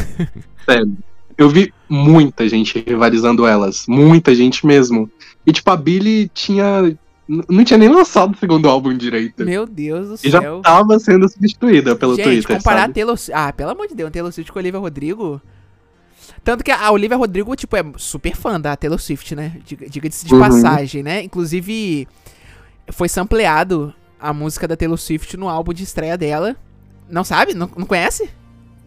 Sério. 0.64 0.96
Eu 1.36 1.48
vi 1.48 1.72
muita 1.90 2.48
gente 2.48 2.82
rivalizando 2.86 3.46
elas. 3.46 3.84
Muita 3.88 4.34
gente 4.34 4.64
mesmo. 4.64 5.10
E, 5.44 5.52
tipo, 5.52 5.70
a 5.70 5.76
Billie 5.76 6.30
tinha. 6.32 6.96
Não 7.48 7.62
tinha 7.64 7.78
nem 7.78 7.88
lançado 7.88 8.34
o 8.34 8.38
segundo 8.38 8.68
álbum 8.68 8.96
direito. 8.96 9.44
Meu 9.44 9.64
Deus 9.66 10.08
do 10.20 10.26
E 10.26 10.30
já 10.30 10.40
céu. 10.40 10.60
tava 10.62 10.98
sendo 10.98 11.28
substituída 11.28 11.94
pelo 11.94 12.16
Gente, 12.16 12.24
Twitter. 12.24 12.56
comparar 12.56 12.80
sabe? 12.82 12.94
Taylor 12.94 13.16
Ah, 13.32 13.52
pelo 13.52 13.70
amor 13.70 13.86
de 13.86 13.94
Deus, 13.94 14.10
Taylor 14.10 14.32
Swift 14.32 14.50
com 14.52 14.58
a 14.58 14.62
Olivia 14.62 14.80
Rodrigo. 14.80 15.40
Tanto 16.42 16.64
que 16.64 16.70
a 16.72 16.90
Olivia 16.90 17.16
Rodrigo, 17.16 17.54
tipo, 17.54 17.76
é 17.76 17.84
super 17.96 18.34
fã 18.34 18.60
da 18.60 18.74
Taylor 18.76 18.98
Swift, 18.98 19.34
né? 19.36 19.52
Diga- 19.64 19.88
Diga-se 19.88 20.26
de 20.26 20.34
Uhum. 20.34 20.40
passagem, 20.40 21.02
né? 21.02 21.22
Inclusive, 21.22 22.08
foi 22.92 23.08
sampleado 23.08 23.94
a 24.18 24.32
música 24.32 24.66
da 24.66 24.76
Taylor 24.76 24.98
Swift 24.98 25.36
no 25.36 25.48
álbum 25.48 25.72
de 25.72 25.84
estreia 25.84 26.16
dela. 26.18 26.56
Não 27.08 27.22
sabe? 27.24 27.54
Não, 27.54 27.70
não 27.76 27.86
conhece? 27.86 28.28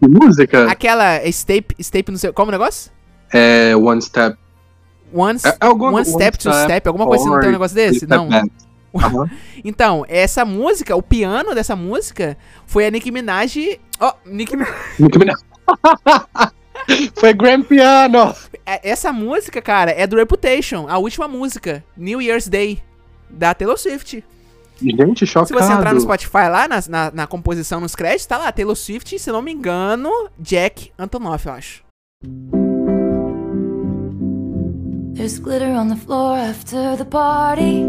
Que 0.02 0.08
música? 0.08 0.70
Aquela 0.70 1.20
Step, 1.32 1.76
Step, 1.82 2.12
não 2.12 2.18
sei. 2.18 2.32
Como 2.34 2.50
o 2.50 2.52
negócio? 2.52 2.92
É 3.34 3.76
One 3.76 4.02
Step. 4.02 4.38
One, 5.14 5.40
É, 5.44 5.50
é 5.50 5.56
alguma- 5.60 5.94
one 5.98 6.06
Step, 6.06 6.38
Two 6.38 6.54
Step, 6.54 6.88
alguma 6.88 7.06
coisa 7.06 7.24
assim, 7.24 7.32
não 7.34 7.40
tem 7.40 7.50
um 7.50 7.54
negócio 7.54 7.76
desse? 7.76 7.98
Step 8.00 8.10
Não. 8.12 8.30
Aham. 8.96 9.30
Então, 9.66 10.06
essa 10.10 10.44
música, 10.44 10.94
o 10.96 11.02
piano 11.02 11.56
dessa 11.56 11.76
música 11.76 12.38
foi 12.68 12.86
a 12.86 12.92
Nicki 12.92 13.12
Minaj. 13.12 13.80
Ó, 14.00 14.14
Nicki 14.26 14.58
Minaj. 14.58 14.74
Nicki 15.00 15.18
Minaj. 15.20 15.40
Foi 17.16 17.34
Grand 17.34 17.64
Piano! 17.64 18.36
É- 18.66 18.90
Essa 18.90 19.14
música, 19.14 19.62
cara, 19.62 19.92
é 19.92 20.06
do 20.06 20.18
Reputation, 20.18 20.86
a 20.90 20.98
última 20.98 21.28
música, 21.30 21.82
New 21.96 22.22
Year's 22.22 22.48
Day, 22.50 22.84
da 23.30 23.54
Taylor 23.54 23.78
Swift. 23.78 24.24
Gente, 24.82 25.26
chocado. 25.26 25.48
Se 25.48 25.54
você 25.54 25.72
entrar 25.72 25.94
no 25.94 26.02
Spotify 26.02 26.50
lá, 26.50 26.68
na, 26.68 26.84
na, 26.90 27.12
na 27.12 27.28
composição, 27.28 27.80
nos 27.80 27.96
créditos, 27.96 28.26
tá 28.26 28.38
lá, 28.38 28.52
Taylor 28.52 28.76
Swift, 28.76 29.18
se 29.18 29.32
não 29.32 29.42
me 29.42 29.54
engano, 29.54 30.10
Jack 30.38 30.92
Antonoff, 31.00 31.48
eu 31.48 31.54
acho. 31.54 31.84
There's 35.16 35.40
glitter 35.40 35.70
on 35.72 35.90
the 35.90 35.96
floor 35.96 36.38
after 36.38 36.96
the 36.98 37.06
party. 37.06 37.86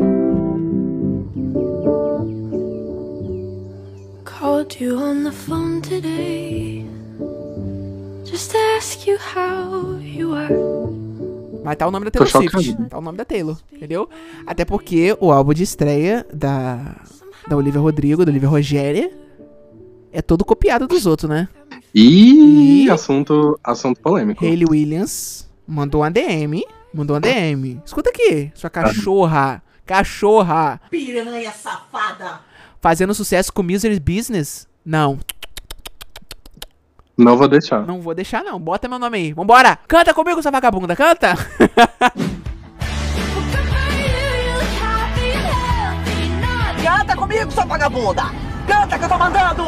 Called 4.24 4.76
you 4.80 4.98
on 4.98 5.24
the 5.24 5.32
phone 5.32 5.80
today. 5.80 6.84
Just 8.24 8.50
to 8.52 8.58
ask 8.76 9.06
you 9.06 9.16
how 9.18 9.98
you 10.00 10.34
are. 10.34 10.52
Mas 11.64 11.76
tá 11.76 11.86
o 11.86 11.90
nome 11.90 12.04
da 12.04 12.10
Taylor 12.10 12.28
Swift, 12.28 12.76
tá 12.90 12.98
o 12.98 13.00
nome 13.00 13.16
da 13.16 13.24
Taylor, 13.24 13.56
entendeu? 13.72 14.06
Até 14.46 14.66
porque 14.66 15.16
o 15.18 15.32
álbum 15.32 15.54
de 15.54 15.62
estreia 15.62 16.26
da, 16.32 16.96
da 17.48 17.56
Olivia 17.56 17.80
Rodrigo, 17.80 18.22
da 18.24 18.30
Olivia 18.30 18.48
Rogéria, 18.50 19.10
é 20.12 20.20
todo 20.20 20.44
copiado 20.44 20.86
dos 20.86 21.06
outros, 21.06 21.30
né? 21.30 21.48
Ih, 21.94 22.84
E- 22.84 22.90
assunto, 22.90 23.58
assunto 23.64 23.98
polêmico. 24.00 24.44
Hayley 24.44 24.66
Williams 24.68 25.48
mandou 25.66 26.02
uma 26.02 26.10
DM. 26.10 26.62
Mandou 26.94 27.14
uma 27.14 27.20
DM. 27.20 27.82
Escuta 27.84 28.10
aqui, 28.10 28.52
sua 28.54 28.70
cachorra. 28.70 29.60
Cachorra. 29.84 30.80
Piranha 30.88 31.50
safada! 31.50 32.40
Fazendo 32.80 33.12
sucesso 33.12 33.52
com 33.52 33.64
Misery 33.64 33.98
Business? 33.98 34.68
Não. 34.84 35.18
Não 37.18 37.36
vou 37.36 37.48
deixar. 37.48 37.84
Não 37.84 38.00
vou 38.00 38.14
deixar, 38.14 38.44
não. 38.44 38.60
Bota 38.60 38.88
meu 38.88 38.98
nome 38.98 39.18
aí. 39.18 39.32
Vambora! 39.32 39.76
Canta 39.88 40.14
comigo, 40.14 40.40
sua 40.40 40.52
vagabunda, 40.52 40.94
canta! 40.94 41.34
Canta 46.82 47.16
comigo, 47.16 47.50
sua 47.50 47.64
vagabunda! 47.64 48.22
Canta 48.66 48.98
que 48.98 49.04
eu 49.04 49.08
tô 49.08 49.18
mandando! 49.18 49.64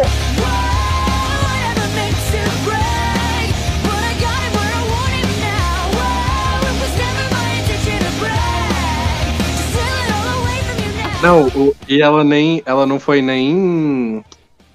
Não, 11.27 11.49
o- 11.49 11.75
e 11.89 12.01
ela 12.01 12.23
nem. 12.23 12.63
Ela 12.65 12.87
não 12.87 13.01
foi 13.01 13.21
nem. 13.21 14.25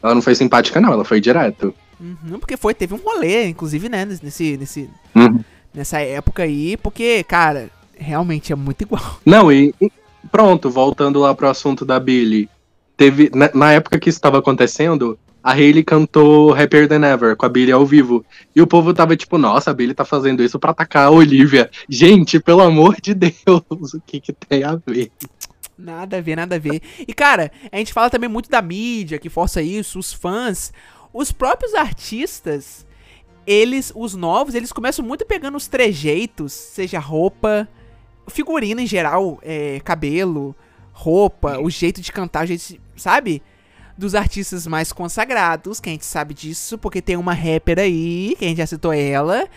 Ela 0.04 0.14
não 0.16 0.22
foi 0.22 0.36
simpática, 0.36 0.82
não, 0.82 0.92
ela 0.92 1.06
foi 1.06 1.22
direto. 1.22 1.74
Uhum, 2.00 2.40
porque 2.40 2.58
foi, 2.58 2.74
teve 2.74 2.94
um 2.94 2.98
rolê, 2.98 3.48
inclusive, 3.48 3.88
né, 3.88 4.04
nesse, 4.06 4.58
nesse, 4.58 4.90
Uhum. 5.16 5.40
nessa 5.74 6.00
época 6.02 6.44
aí, 6.44 6.76
porque, 6.78 7.24
cara, 7.24 7.70
realmente 7.96 8.52
é 8.52 8.56
muito 8.56 8.82
igual. 8.82 9.02
Não, 9.26 9.52
e, 9.52 9.74
e 9.80 9.92
pronto, 10.32 10.70
voltando 10.70 11.20
lá 11.20 11.34
pro 11.36 11.48
assunto 11.48 11.86
da 11.86 12.00
Billy. 12.00 12.50
Teve. 12.98 13.30
Na, 13.34 13.50
na 13.54 13.72
época 13.74 14.00
que 14.00 14.10
isso 14.10 14.18
estava 14.18 14.40
acontecendo, 14.40 15.18
a 15.44 15.52
Hailey 15.54 15.84
cantou 15.84 16.54
Happier 16.54 16.88
Than 16.88 17.06
Ever 17.06 17.36
com 17.36 17.46
a 17.46 17.50
Billy 17.50 17.72
ao 17.72 17.86
vivo. 17.86 18.26
E 18.56 18.62
o 18.62 18.68
povo 18.68 18.94
tava 18.94 19.16
tipo, 19.16 19.38
nossa, 19.38 19.72
a 19.72 19.74
Billy 19.74 19.94
tá 19.94 20.04
fazendo 20.06 20.44
isso 20.44 20.60
pra 20.60 20.72
atacar 20.72 21.08
a 21.08 21.12
Olivia. 21.12 21.70
Gente, 21.90 22.40
pelo 22.40 22.62
amor 22.62 22.98
de 23.02 23.14
Deus, 23.14 23.34
o 23.94 24.02
que 24.06 24.20
que 24.20 24.34
tem 24.34 24.64
a 24.64 24.76
ver? 24.86 25.12
Nada 25.82 26.18
a 26.18 26.22
ver, 26.22 26.36
nada 26.36 26.56
a 26.58 26.60
ver. 26.60 26.80
E, 27.00 27.14
cara, 27.14 27.52
a 27.72 27.78
gente 27.78 27.92
fala 27.92 28.10
também 28.10 28.30
muito 28.30 28.50
da 28.50 28.62
mídia 28.62 29.18
que 29.18 29.30
força 29.30 29.62
isso, 29.62 29.98
os 29.98 30.14
fãs. 30.14 30.72
Os 31.12 31.32
próprios 31.32 31.74
artistas, 31.74 32.86
eles, 33.46 33.92
os 33.96 34.14
novos, 34.14 34.54
eles 34.54 34.72
começam 34.72 35.04
muito 35.04 35.26
pegando 35.26 35.58
os 35.58 35.68
trejeitos, 35.68 36.54
seja 36.54 37.00
roupa, 37.00 37.68
figurino 38.30 38.80
em 38.80 38.86
geral, 38.86 39.40
é, 39.42 39.82
cabelo, 39.84 40.56
roupa, 40.94 41.60
o 41.60 41.70
jeito 41.70 42.00
de 42.00 42.12
cantar, 42.12 42.46
o 42.46 42.50
sabe? 42.96 43.42
Dos 43.98 44.14
artistas 44.14 44.68
mais 44.68 44.94
consagrados, 44.94 45.80
que 45.80 45.90
a 45.90 45.92
gente 45.92 46.06
sabe 46.06 46.34
disso, 46.34 46.78
porque 46.78 47.02
tem 47.02 47.18
uma 47.18 47.34
rapper 47.34 47.80
aí, 47.80 48.36
que 48.38 48.46
a 48.46 48.48
gente 48.48 48.58
já 48.60 48.68
citou 48.68 48.94
ela, 48.94 49.50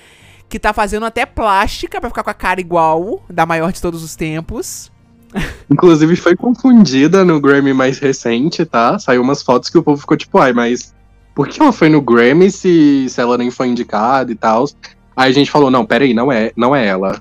que 0.49 0.59
tá 0.59 0.73
fazendo 0.73 1.05
até 1.07 1.27
plástica 1.27 2.01
pra 2.01 2.11
ficar 2.11 2.25
com 2.25 2.31
a 2.31 2.35
cara 2.35 2.61
igual, 2.61 3.23
da 3.29 3.45
maior 3.45 3.73
de 3.73 3.81
todos 3.81 4.03
os 4.03 4.17
tempos. 4.17 4.91
Inclusive 5.71 6.17
foi 6.17 6.37
confundida 6.37 7.25
no 7.25 7.41
Grammy 7.41 7.73
mais 7.73 7.99
recente, 7.99 8.65
tá? 8.65 8.99
Saiu 8.99 9.23
umas 9.23 9.43
fotos 9.43 9.69
que 9.69 9.79
o 9.79 9.83
povo 9.83 10.01
ficou 10.01 10.17
tipo, 10.17 10.39
ai, 10.39 10.53
mas 10.53 10.95
por 11.35 11.49
que 11.49 11.61
ela 11.61 11.73
foi 11.73 11.89
no 11.89 12.01
Grammy 12.01 12.51
se, 12.51 13.09
se 13.09 13.21
ela 13.21 13.37
nem 13.37 13.51
foi 13.51 13.69
indicada 13.69 14.31
e 14.31 14.35
tal? 14.35 14.65
Aí 15.17 15.31
a 15.31 15.35
gente 15.35 15.51
falou, 15.51 15.71
não, 15.71 15.85
peraí, 15.85 16.15
não 16.15 16.31
é, 16.31 16.53
não 16.57 16.75
é 16.75 16.87
ela. 16.87 17.21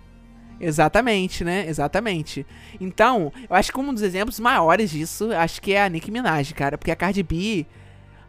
Exatamente, 0.60 1.44
né? 1.44 1.68
Exatamente. 1.68 2.46
Então, 2.80 3.34
eu 3.50 3.56
acho 3.56 3.72
que 3.72 3.80
um 3.80 3.94
dos 3.94 4.02
exemplos 4.02 4.40
maiores 4.40 4.90
disso, 4.90 5.32
acho 5.34 5.62
que 5.62 5.74
é 5.74 5.84
a 5.84 5.90
Nicki 5.90 6.10
Minaj, 6.10 6.54
cara. 6.54 6.78
Porque 6.78 6.92
a 6.92 6.96
Cardi 6.96 7.22
B, 7.22 7.66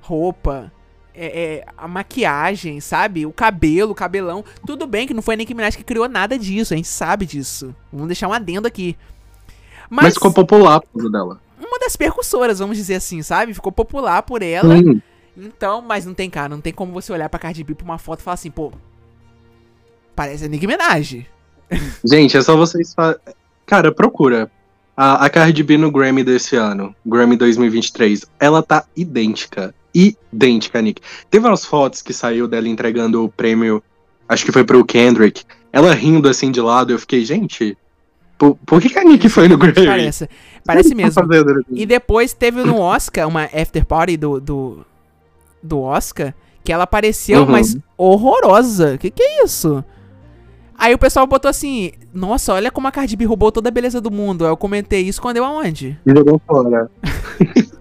roupa, 0.01 0.73
é, 1.15 1.27
é, 1.27 1.65
a 1.77 1.87
maquiagem, 1.87 2.81
sabe? 2.81 3.25
O 3.25 3.33
cabelo, 3.33 3.93
o 3.93 3.95
cabelão. 3.95 4.45
Tudo 4.67 4.87
bem 4.87 5.07
que 5.07 5.15
não 5.15 5.23
foi 5.23 5.35
a 5.35 5.39
Nicki 5.39 5.55
Minaj 5.55 5.77
que 5.77 5.85
criou 5.85 6.09
nada 6.09 6.37
disso, 6.37 6.75
a 6.75 6.77
gente 6.77 6.89
sabe 6.89 7.25
disso. 7.25 7.75
Vamos 7.93 8.09
deixar 8.09 8.29
um 8.29 8.33
adendo 8.33 8.67
aqui. 8.67 8.97
Mas, 9.91 10.05
Mas, 10.05 10.15
ficou 10.15 10.33
popular 10.33 10.81
por 10.81 10.89
causa 10.93 11.11
dela. 11.11 11.41
uma 11.59 11.79
das 11.79 11.97
percussoras, 11.97 12.59
vamos 12.59 12.77
dizer 12.77 12.97
assim, 12.97 13.23
sabe? 13.23 13.55
Ficou 13.55 13.73
popular 13.73 14.23
por 14.23 14.43
ela. 14.43 14.75
Hum, 14.75 15.01
Então, 15.37 15.83
mas 15.83 16.07
não 16.07 16.15
tem, 16.15 16.31
cara, 16.31 16.49
não 16.49 16.61
tem 16.61 16.73
como 16.73 16.93
você 16.93 17.13
olhar 17.13 17.29
pra 17.29 17.39
Cardi 17.41 17.65
B 17.65 17.75
pra 17.75 17.85
uma 17.85 17.99
foto 17.99 18.21
e 18.21 18.23
falar 18.23 18.35
assim, 18.35 18.51
pô, 18.51 18.73
parece 20.15 20.45
a 20.45 20.49
Nicki 20.49 20.67
Minaj. 20.67 21.27
Gente, 22.05 22.37
é 22.37 22.43
só 22.43 22.57
vocês 22.57 22.95
fa... 22.95 23.19
Cara, 23.67 23.93
procura. 23.93 24.51
A, 24.97 25.25
a 25.25 25.31
Cardi 25.31 25.63
B 25.63 25.77
no 25.77 25.91
Grammy 25.91 26.23
desse 26.23 26.55
ano, 26.55 26.95
Grammy 27.05 27.37
2023, 27.37 28.27
ela 28.39 28.63
tá 28.63 28.85
idêntica. 28.97 29.75
Idêntica, 29.93 30.81
Nick. 30.81 31.01
Teve 31.31 31.47
umas 31.47 31.65
fotos 31.65 32.01
que 32.03 32.13
saiu 32.13 32.47
dela 32.47 32.69
entregando 32.69 33.25
o 33.25 33.29
prêmio, 33.29 33.83
acho 34.29 34.45
que 34.45 34.53
foi 34.53 34.63
pro 34.65 34.85
Kendrick. 34.85 35.45
Ela 35.73 35.93
rindo 35.95 36.29
assim 36.29 36.53
de 36.53 36.61
lado, 36.61 36.93
eu 36.93 36.99
fiquei, 36.99 37.25
gente, 37.25 37.77
por, 38.39 38.57
por 38.67 38.81
que, 38.81 38.89
que 38.91 38.99
a 38.99 39.05
Nick 39.05 39.29
foi 39.29 39.49
no 39.49 39.57
Grammy? 39.57 39.87
Parece, 39.87 40.29
parece 40.65 40.95
mesmo. 40.95 41.13
tá 41.15 41.27
fazendo? 41.27 41.65
E 41.71 41.87
depois 41.87 42.33
teve 42.33 42.63
no 42.63 42.79
Oscar, 42.79 43.27
uma 43.29 43.45
after 43.45 43.85
party 43.85 44.17
do, 44.17 44.41
do, 44.41 44.85
do 45.63 45.81
Oscar, 45.81 46.35
que 46.63 46.73
ela 46.73 46.85
apareceu, 46.85 47.41
Uhum. 47.43 47.51
mas 47.51 47.77
horrorosa. 47.97 48.99
Que 48.99 49.11
que 49.11 49.23
é 49.23 49.45
isso? 49.45 49.85
Aí 50.77 50.93
o 50.93 50.99
pessoal 50.99 51.27
botou 51.27 51.49
assim, 51.49 51.93
nossa, 52.13 52.53
olha 52.53 52.71
como 52.71 52.89
a 52.89 52.91
Cardi 52.91 53.15
B 53.17 53.25
roubou 53.25 53.53
toda 53.53 53.69
a 53.69 53.73
beleza 53.73 54.01
do 54.01 54.11
mundo. 54.11 54.45
Aí 54.45 54.51
eu 54.51 54.57
comentei 54.57 55.03
isso 55.03 55.23
quando 55.23 55.37
eu 55.37 55.45
aonde? 55.45 55.97
E 56.05 56.11
jogou 56.13 56.41
fora. 56.47 56.91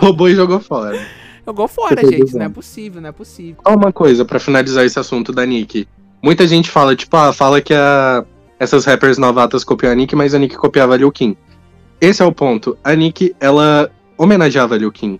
Roubou 0.00 0.28
e 0.28 0.34
jogou 0.34 0.60
fora. 0.60 0.98
Jogou 1.46 1.66
fora, 1.68 2.00
gente. 2.02 2.24
dizendo. 2.24 2.38
Não 2.38 2.46
é 2.46 2.48
possível, 2.48 3.00
não 3.00 3.08
é 3.08 3.12
possível. 3.12 3.56
Só 3.66 3.74
uma 3.74 3.92
coisa 3.92 4.24
pra 4.24 4.38
finalizar 4.38 4.84
esse 4.84 4.98
assunto 4.98 5.32
da 5.32 5.44
Nick. 5.44 5.88
Muita 6.22 6.46
gente 6.46 6.70
fala, 6.70 6.94
tipo, 6.94 7.16
ah, 7.16 7.32
fala 7.32 7.60
que 7.60 7.72
a, 7.74 8.24
essas 8.60 8.84
rappers 8.84 9.16
novatas 9.16 9.64
copiam 9.64 9.90
a 9.90 9.94
Nick, 9.94 10.14
mas 10.14 10.34
a 10.34 10.38
Nick 10.38 10.54
copiava 10.54 10.92
a 10.92 10.96
Lil 10.98 11.10
Kim. 11.10 11.34
Esse 11.98 12.22
é 12.22 12.26
o 12.26 12.30
ponto. 12.30 12.76
A 12.84 12.94
Nick, 12.94 13.34
ela 13.40 13.90
homenageava 14.18 14.74
a 14.74 14.78
Lil 14.78 14.92
Kim. 14.92 15.18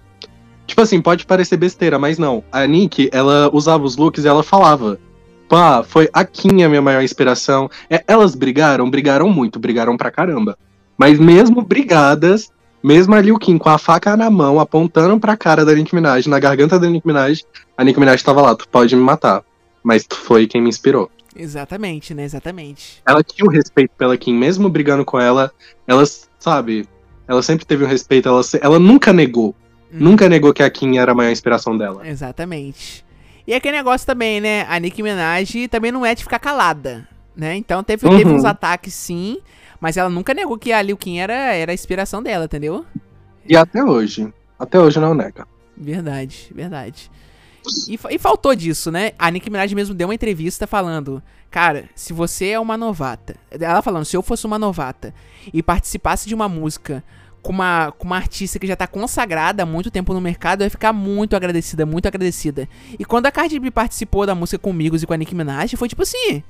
Tipo 0.66 0.82
assim, 0.82 1.00
pode 1.00 1.24
parecer 1.24 1.56
besteira, 1.56 1.98
mas 1.98 2.18
não. 2.18 2.44
A 2.52 2.66
Nick, 2.66 3.08
ela 3.10 3.48
usava 3.50 3.82
os 3.82 3.96
looks 3.96 4.24
e 4.24 4.28
ela 4.28 4.42
falava. 4.42 5.00
Pá, 5.48 5.82
foi 5.82 6.08
a 6.12 6.22
Kim 6.22 6.62
a 6.62 6.68
minha 6.68 6.82
maior 6.82 7.02
inspiração. 7.02 7.70
É, 7.88 8.04
elas 8.06 8.34
brigaram, 8.34 8.88
brigaram 8.90 9.30
muito, 9.30 9.58
brigaram 9.58 9.96
pra 9.96 10.10
caramba. 10.10 10.58
Mas 10.98 11.18
mesmo 11.18 11.62
brigadas, 11.62 12.52
mesmo 12.84 13.14
a 13.14 13.22
Lil 13.22 13.38
Kim 13.38 13.56
com 13.56 13.70
a 13.70 13.78
faca 13.78 14.18
na 14.18 14.30
mão, 14.30 14.60
apontando 14.60 15.18
pra 15.18 15.34
cara 15.34 15.64
da 15.64 15.74
Nicki 15.74 15.94
Minaj, 15.94 16.26
na 16.26 16.38
garganta 16.38 16.78
da 16.78 16.88
Nicki 16.90 17.06
Minaj, 17.06 17.42
a 17.74 17.82
Nicki 17.82 17.98
Minaj 17.98 18.22
tava 18.22 18.42
lá, 18.42 18.54
tu 18.54 18.68
pode 18.68 18.94
me 18.94 19.02
matar. 19.02 19.42
Mas 19.82 20.04
tu 20.04 20.14
foi 20.14 20.46
quem 20.46 20.60
me 20.60 20.68
inspirou. 20.68 21.10
Exatamente, 21.34 22.12
né? 22.14 22.24
Exatamente. 22.24 23.02
Ela 23.06 23.22
tinha 23.22 23.46
o 23.46 23.50
respeito 23.50 23.92
pela 23.96 24.16
Kim, 24.16 24.34
mesmo 24.34 24.68
brigando 24.68 25.04
com 25.04 25.18
ela, 25.20 25.52
ela, 25.86 26.04
sabe, 26.38 26.88
ela 27.28 27.42
sempre 27.42 27.64
teve 27.64 27.84
um 27.84 27.88
respeito, 27.88 28.28
ela, 28.28 28.40
ela 28.60 28.78
nunca 28.78 29.12
negou. 29.12 29.54
Hum. 29.92 29.98
Nunca 29.98 30.28
negou 30.28 30.52
que 30.52 30.62
a 30.62 30.70
Kim 30.70 30.98
era 30.98 31.12
a 31.12 31.14
maior 31.14 31.30
inspiração 31.30 31.76
dela. 31.76 32.06
Exatamente. 32.06 33.04
E 33.46 33.54
aquele 33.54 33.76
negócio 33.76 34.06
também, 34.06 34.40
né? 34.40 34.64
A 34.68 34.78
Nicki 34.78 35.02
Minaj 35.02 35.68
também 35.68 35.90
não 35.90 36.04
é 36.06 36.14
de 36.14 36.22
ficar 36.22 36.38
calada, 36.38 37.08
né? 37.34 37.56
Então 37.56 37.82
teve, 37.82 38.08
teve 38.08 38.24
Uhum. 38.30 38.36
uns 38.36 38.44
ataques 38.44 38.94
sim, 38.94 39.38
mas 39.80 39.96
ela 39.96 40.08
nunca 40.08 40.32
negou 40.34 40.58
que 40.58 40.72
a 40.72 40.82
Liu 40.82 40.96
Kim 40.96 41.18
era, 41.18 41.34
era 41.54 41.72
a 41.72 41.74
inspiração 41.74 42.22
dela, 42.22 42.44
entendeu? 42.44 42.84
E 43.46 43.56
até 43.56 43.82
hoje. 43.82 44.32
Até 44.58 44.78
hoje 44.78 45.00
não 45.00 45.14
nega. 45.14 45.46
Verdade, 45.76 46.52
verdade. 46.54 47.10
E, 47.88 47.98
e 48.14 48.18
faltou 48.18 48.54
disso, 48.54 48.90
né? 48.90 49.12
A 49.18 49.30
Nicki 49.30 49.50
Minaj 49.50 49.74
mesmo 49.74 49.94
deu 49.94 50.08
uma 50.08 50.14
entrevista 50.14 50.66
falando: 50.66 51.22
Cara, 51.50 51.88
se 51.94 52.12
você 52.12 52.48
é 52.50 52.60
uma 52.60 52.76
novata. 52.76 53.36
Ela 53.50 53.82
falando: 53.82 54.04
Se 54.04 54.16
eu 54.16 54.22
fosse 54.22 54.46
uma 54.46 54.58
novata 54.58 55.14
e 55.52 55.62
participasse 55.62 56.28
de 56.28 56.34
uma 56.34 56.48
música 56.48 57.02
com 57.42 57.52
uma, 57.52 57.92
com 57.92 58.04
uma 58.06 58.16
artista 58.16 58.58
que 58.58 58.66
já 58.66 58.76
tá 58.76 58.86
consagrada 58.86 59.62
há 59.62 59.66
muito 59.66 59.90
tempo 59.90 60.12
no 60.12 60.20
mercado, 60.20 60.62
eu 60.62 60.66
ia 60.66 60.70
ficar 60.70 60.92
muito 60.92 61.34
agradecida, 61.34 61.86
muito 61.86 62.06
agradecida. 62.06 62.68
E 62.98 63.04
quando 63.04 63.26
a 63.26 63.30
Cardi 63.32 63.58
B 63.58 63.70
participou 63.70 64.26
da 64.26 64.34
música 64.34 64.58
comigo 64.58 64.96
e 64.96 65.06
com 65.06 65.12
a 65.12 65.16
Nicki 65.16 65.34
Minaj, 65.34 65.74
foi 65.76 65.88
tipo 65.88 66.02
assim: 66.02 66.42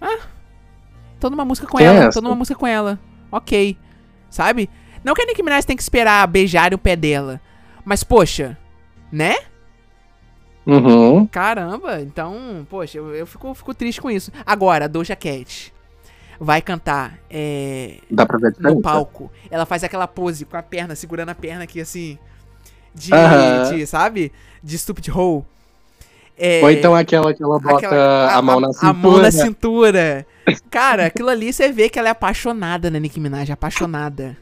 Ah, 0.00 0.18
tô 1.20 1.30
numa 1.30 1.44
música 1.44 1.66
com 1.66 1.78
Quem 1.78 1.86
é 1.86 1.90
ela, 1.90 2.04
essa? 2.06 2.12
tô 2.12 2.20
numa 2.20 2.36
música 2.36 2.58
com 2.58 2.66
ela. 2.66 2.98
Ok. 3.30 3.76
Sabe? 4.30 4.68
Não 5.04 5.14
que 5.14 5.22
a 5.22 5.26
Nicki 5.26 5.42
Minaj 5.42 5.64
tem 5.64 5.76
que 5.76 5.82
esperar 5.82 6.26
beijar 6.26 6.74
o 6.74 6.78
pé 6.78 6.96
dela. 6.96 7.40
Mas, 7.84 8.02
poxa, 8.02 8.58
né? 9.12 9.36
Uhum. 10.66 11.26
Caramba, 11.26 12.00
então, 12.00 12.66
poxa, 12.68 12.98
eu, 12.98 13.14
eu 13.14 13.26
fico, 13.26 13.54
fico 13.54 13.72
triste 13.72 14.00
com 14.00 14.10
isso. 14.10 14.32
Agora, 14.44 14.86
a 14.86 14.88
Doja 14.88 15.14
Cat 15.14 15.72
vai 16.40 16.60
cantar 16.60 17.18
é, 17.30 17.98
Dá 18.10 18.26
pra 18.26 18.38
ver 18.38 18.54
a 18.58 18.70
no 18.70 18.80
palco. 18.82 19.30
Ela 19.50 19.64
faz 19.64 19.84
aquela 19.84 20.06
pose 20.06 20.44
com 20.44 20.56
a 20.56 20.62
perna, 20.62 20.94
segurando 20.94 21.30
a 21.30 21.34
perna 21.34 21.64
aqui 21.64 21.80
assim. 21.80 22.18
De, 22.94 23.10
de, 23.70 23.86
sabe? 23.86 24.32
De 24.62 24.76
stupid 24.78 25.08
hole. 25.10 25.44
É, 26.38 26.62
Ou 26.62 26.70
então 26.70 26.94
aquela 26.94 27.32
que 27.32 27.42
ela 27.42 27.58
bota 27.58 27.76
aquela- 27.76 28.32
a, 28.34 28.42
mão 28.42 28.60
na 28.60 28.72
cintura. 28.72 28.90
A 28.90 28.92
mão 28.92 29.18
na 29.18 29.30
cintura. 29.30 30.26
Cara, 30.70 31.06
aquilo 31.06 31.28
ali 31.30 31.52
você 31.52 31.72
vê 31.72 31.88
que 31.88 31.98
ela 31.98 32.08
é 32.08 32.10
apaixonada 32.10 32.90
na 32.90 32.98
Nicki 32.98 33.20
Minaj, 33.20 33.50
apaixonada. 33.50 34.36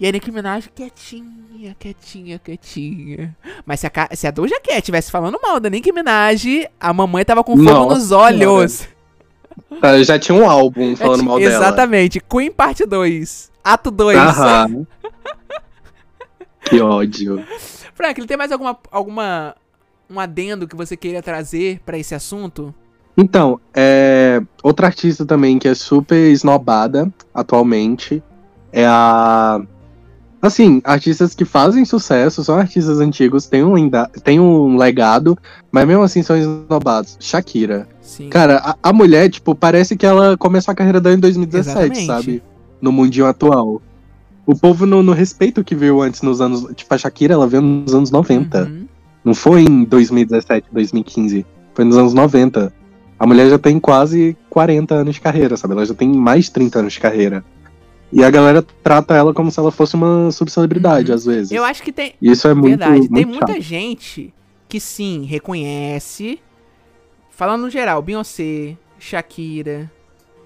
E 0.00 0.08
a 0.08 0.12
Nicki 0.12 0.32
Minaj 0.32 0.68
quietinha, 0.74 1.76
quietinha, 1.78 2.38
quietinha. 2.38 3.36
Mas 3.66 3.80
se 3.80 3.86
a, 3.86 4.16
se 4.16 4.26
a 4.26 4.30
Doja 4.30 4.58
Cat 4.58 4.78
estivesse 4.78 5.10
falando 5.10 5.38
mal 5.42 5.60
daNicki 5.60 5.92
Minaj, 5.92 6.66
a 6.80 6.92
mamãe 6.92 7.22
tava 7.22 7.44
com 7.44 7.54
fogo 7.54 7.94
nos 7.94 8.10
olhos. 8.10 8.88
Tá, 9.78 10.02
Já 10.02 10.18
tinha 10.18 10.38
um 10.38 10.48
álbum 10.48 10.96
falando 10.96 11.20
É, 11.20 11.24
mal 11.24 11.38
dela. 11.38 11.54
Exatamente. 11.54 12.18
Queen 12.18 12.50
Parte 12.50 12.86
2. 12.86 13.50
Ato 13.62 13.90
2. 13.90 14.16
Aham. 14.16 14.86
que 16.64 16.80
ódio. 16.80 17.44
Frank, 17.94 18.26
tem 18.26 18.36
mais 18.38 18.50
alguma, 18.50 18.78
alguma 18.90 19.54
um 20.08 20.18
adendo 20.18 20.66
que 20.66 20.74
você 20.74 20.96
queria 20.96 21.22
trazer 21.22 21.80
pra 21.84 21.98
esse 21.98 22.14
assunto? 22.14 22.74
Então, 23.18 23.60
é, 23.74 24.40
outra 24.62 24.86
artista 24.86 25.26
também 25.26 25.58
que 25.58 25.68
é 25.68 25.74
super 25.74 26.30
esnobada 26.30 27.12
atualmente 27.34 28.22
é 28.72 28.86
a. 28.86 29.60
Assim, 30.42 30.80
artistas 30.84 31.34
que 31.34 31.44
fazem 31.44 31.84
sucesso, 31.84 32.42
são 32.42 32.56
artistas 32.56 32.98
antigos, 32.98 33.46
têm 33.46 33.62
um, 33.62 33.74
lenda- 33.74 34.10
têm 34.24 34.40
um 34.40 34.76
legado, 34.76 35.36
mas 35.70 35.86
mesmo 35.86 36.02
assim 36.02 36.22
são 36.22 36.36
esnobados. 36.36 37.16
Shakira. 37.20 37.86
Sim. 38.00 38.30
Cara, 38.30 38.56
a, 38.64 38.76
a 38.88 38.92
mulher, 38.92 39.28
tipo, 39.28 39.54
parece 39.54 39.96
que 39.96 40.06
ela 40.06 40.36
começou 40.38 40.72
a 40.72 40.74
carreira 40.74 40.98
dela 41.00 41.14
em 41.14 41.18
2017, 41.20 41.78
Exatamente. 41.78 42.06
sabe? 42.06 42.42
No 42.80 42.90
mundinho 42.90 43.26
atual. 43.26 43.82
O 44.46 44.56
povo 44.56 44.86
não, 44.86 45.02
não 45.02 45.12
respeita 45.12 45.60
o 45.60 45.64
que 45.64 45.74
veio 45.74 46.00
antes 46.00 46.22
nos 46.22 46.40
anos. 46.40 46.66
Tipo, 46.74 46.94
a 46.94 46.98
Shakira, 46.98 47.34
ela 47.34 47.46
veio 47.46 47.62
nos 47.62 47.94
anos 47.94 48.10
90. 48.10 48.62
Uhum. 48.62 48.86
Não 49.22 49.34
foi 49.34 49.60
em 49.62 49.84
2017, 49.84 50.66
2015. 50.72 51.44
Foi 51.74 51.84
nos 51.84 51.98
anos 51.98 52.14
90. 52.14 52.72
A 53.18 53.26
mulher 53.26 53.50
já 53.50 53.58
tem 53.58 53.78
quase 53.78 54.34
40 54.48 54.94
anos 54.94 55.16
de 55.16 55.20
carreira, 55.20 55.54
sabe? 55.58 55.74
Ela 55.74 55.84
já 55.84 55.92
tem 55.94 56.08
mais 56.08 56.46
de 56.46 56.52
30 56.52 56.78
anos 56.78 56.94
de 56.94 57.00
carreira. 57.00 57.44
E 58.12 58.24
a 58.24 58.30
galera 58.30 58.64
trata 58.82 59.14
ela 59.14 59.32
como 59.32 59.50
se 59.50 59.58
ela 59.60 59.70
fosse 59.70 59.94
uma 59.94 60.30
subcelebridade, 60.32 61.10
Uhum. 61.10 61.14
às 61.14 61.24
vezes. 61.24 61.52
Eu 61.52 61.64
acho 61.64 61.82
que 61.82 61.92
tem. 61.92 62.14
Isso 62.20 62.48
é 62.48 62.54
muito, 62.54 62.78
Verdade, 62.78 63.00
tem 63.08 63.24
muito 63.24 63.28
muita 63.28 63.52
chato. 63.52 63.60
gente 63.62 64.34
que 64.68 64.80
sim, 64.80 65.24
reconhece. 65.24 66.40
Falando 67.30 67.62
no 67.62 67.70
geral, 67.70 68.02
Beyoncé, 68.02 68.76
Shakira, 68.98 69.90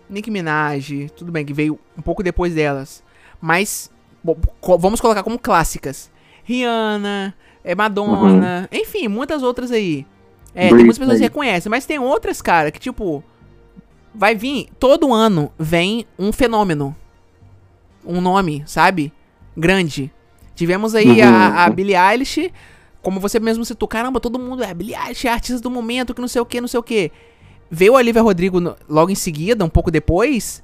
Nicki 0.09 0.31
Minaj, 0.31 1.09
tudo 1.17 1.33
bem 1.33 1.45
que 1.45 1.53
veio 1.55 1.79
um 1.99 2.03
pouco 2.03 2.23
depois 2.23 2.55
delas. 2.55 3.03
Mas 3.41 3.91
bom, 4.23 4.37
vamos 4.79 5.01
colocar 5.01 5.23
como 5.23 5.39
clássicas. 5.39 6.11
Rihanna, 6.45 7.35
é, 7.65 7.75
Madonna, 7.75 8.69
enfim, 8.71 9.09
muitas 9.09 9.43
outras 9.43 9.71
aí. 9.73 10.07
É, 10.55 10.69
tem 10.69 10.77
muitas 10.79 10.99
pessoas 10.99 11.19
que 11.19 11.25
Britney. 11.25 11.43
reconhecem, 11.45 11.71
mas 11.71 11.87
tem 11.87 11.99
outras, 11.99 12.41
cara, 12.43 12.71
que 12.71 12.79
tipo. 12.79 13.25
Vai 14.15 14.35
vir. 14.37 14.69
Todo 14.79 15.13
ano 15.13 15.51
vem 15.59 16.07
um 16.19 16.31
fenômeno. 16.31 16.95
Um 18.05 18.21
nome, 18.21 18.63
sabe? 18.67 19.13
Grande. 19.57 20.13
Tivemos 20.55 20.95
aí 20.95 21.21
Uhum. 21.23 21.29
a, 21.35 21.65
a 21.65 21.71
Billie 21.71 21.97
Eilish. 21.97 22.53
Como 23.03 23.21
você 23.21 23.39
mesmo 23.39 23.65
citou, 23.65 23.87
caramba, 23.87 24.19
todo 24.21 24.39
mundo 24.39 24.63
é 24.63 24.73
Billie 24.73 24.95
Eilish, 24.97 25.27
é 25.27 25.31
artista 25.33 25.61
do 25.61 25.71
momento, 25.71 26.15
que 26.15 26.21
não 26.21 26.29
sei 26.29 26.41
o 26.41 26.47
que, 26.47 26.61
não 26.61 26.69
sei 26.69 26.81
o 26.81 26.83
que. 26.83 27.11
Veio 27.71 27.95
a 27.95 27.99
Olivia 27.99 28.23
Rodrigo 28.23 28.61
no- 28.61 28.77
logo 28.89 29.11
em 29.11 29.15
seguida, 29.15 29.65
um 29.65 29.69
pouco 29.69 29.91
depois. 29.91 30.63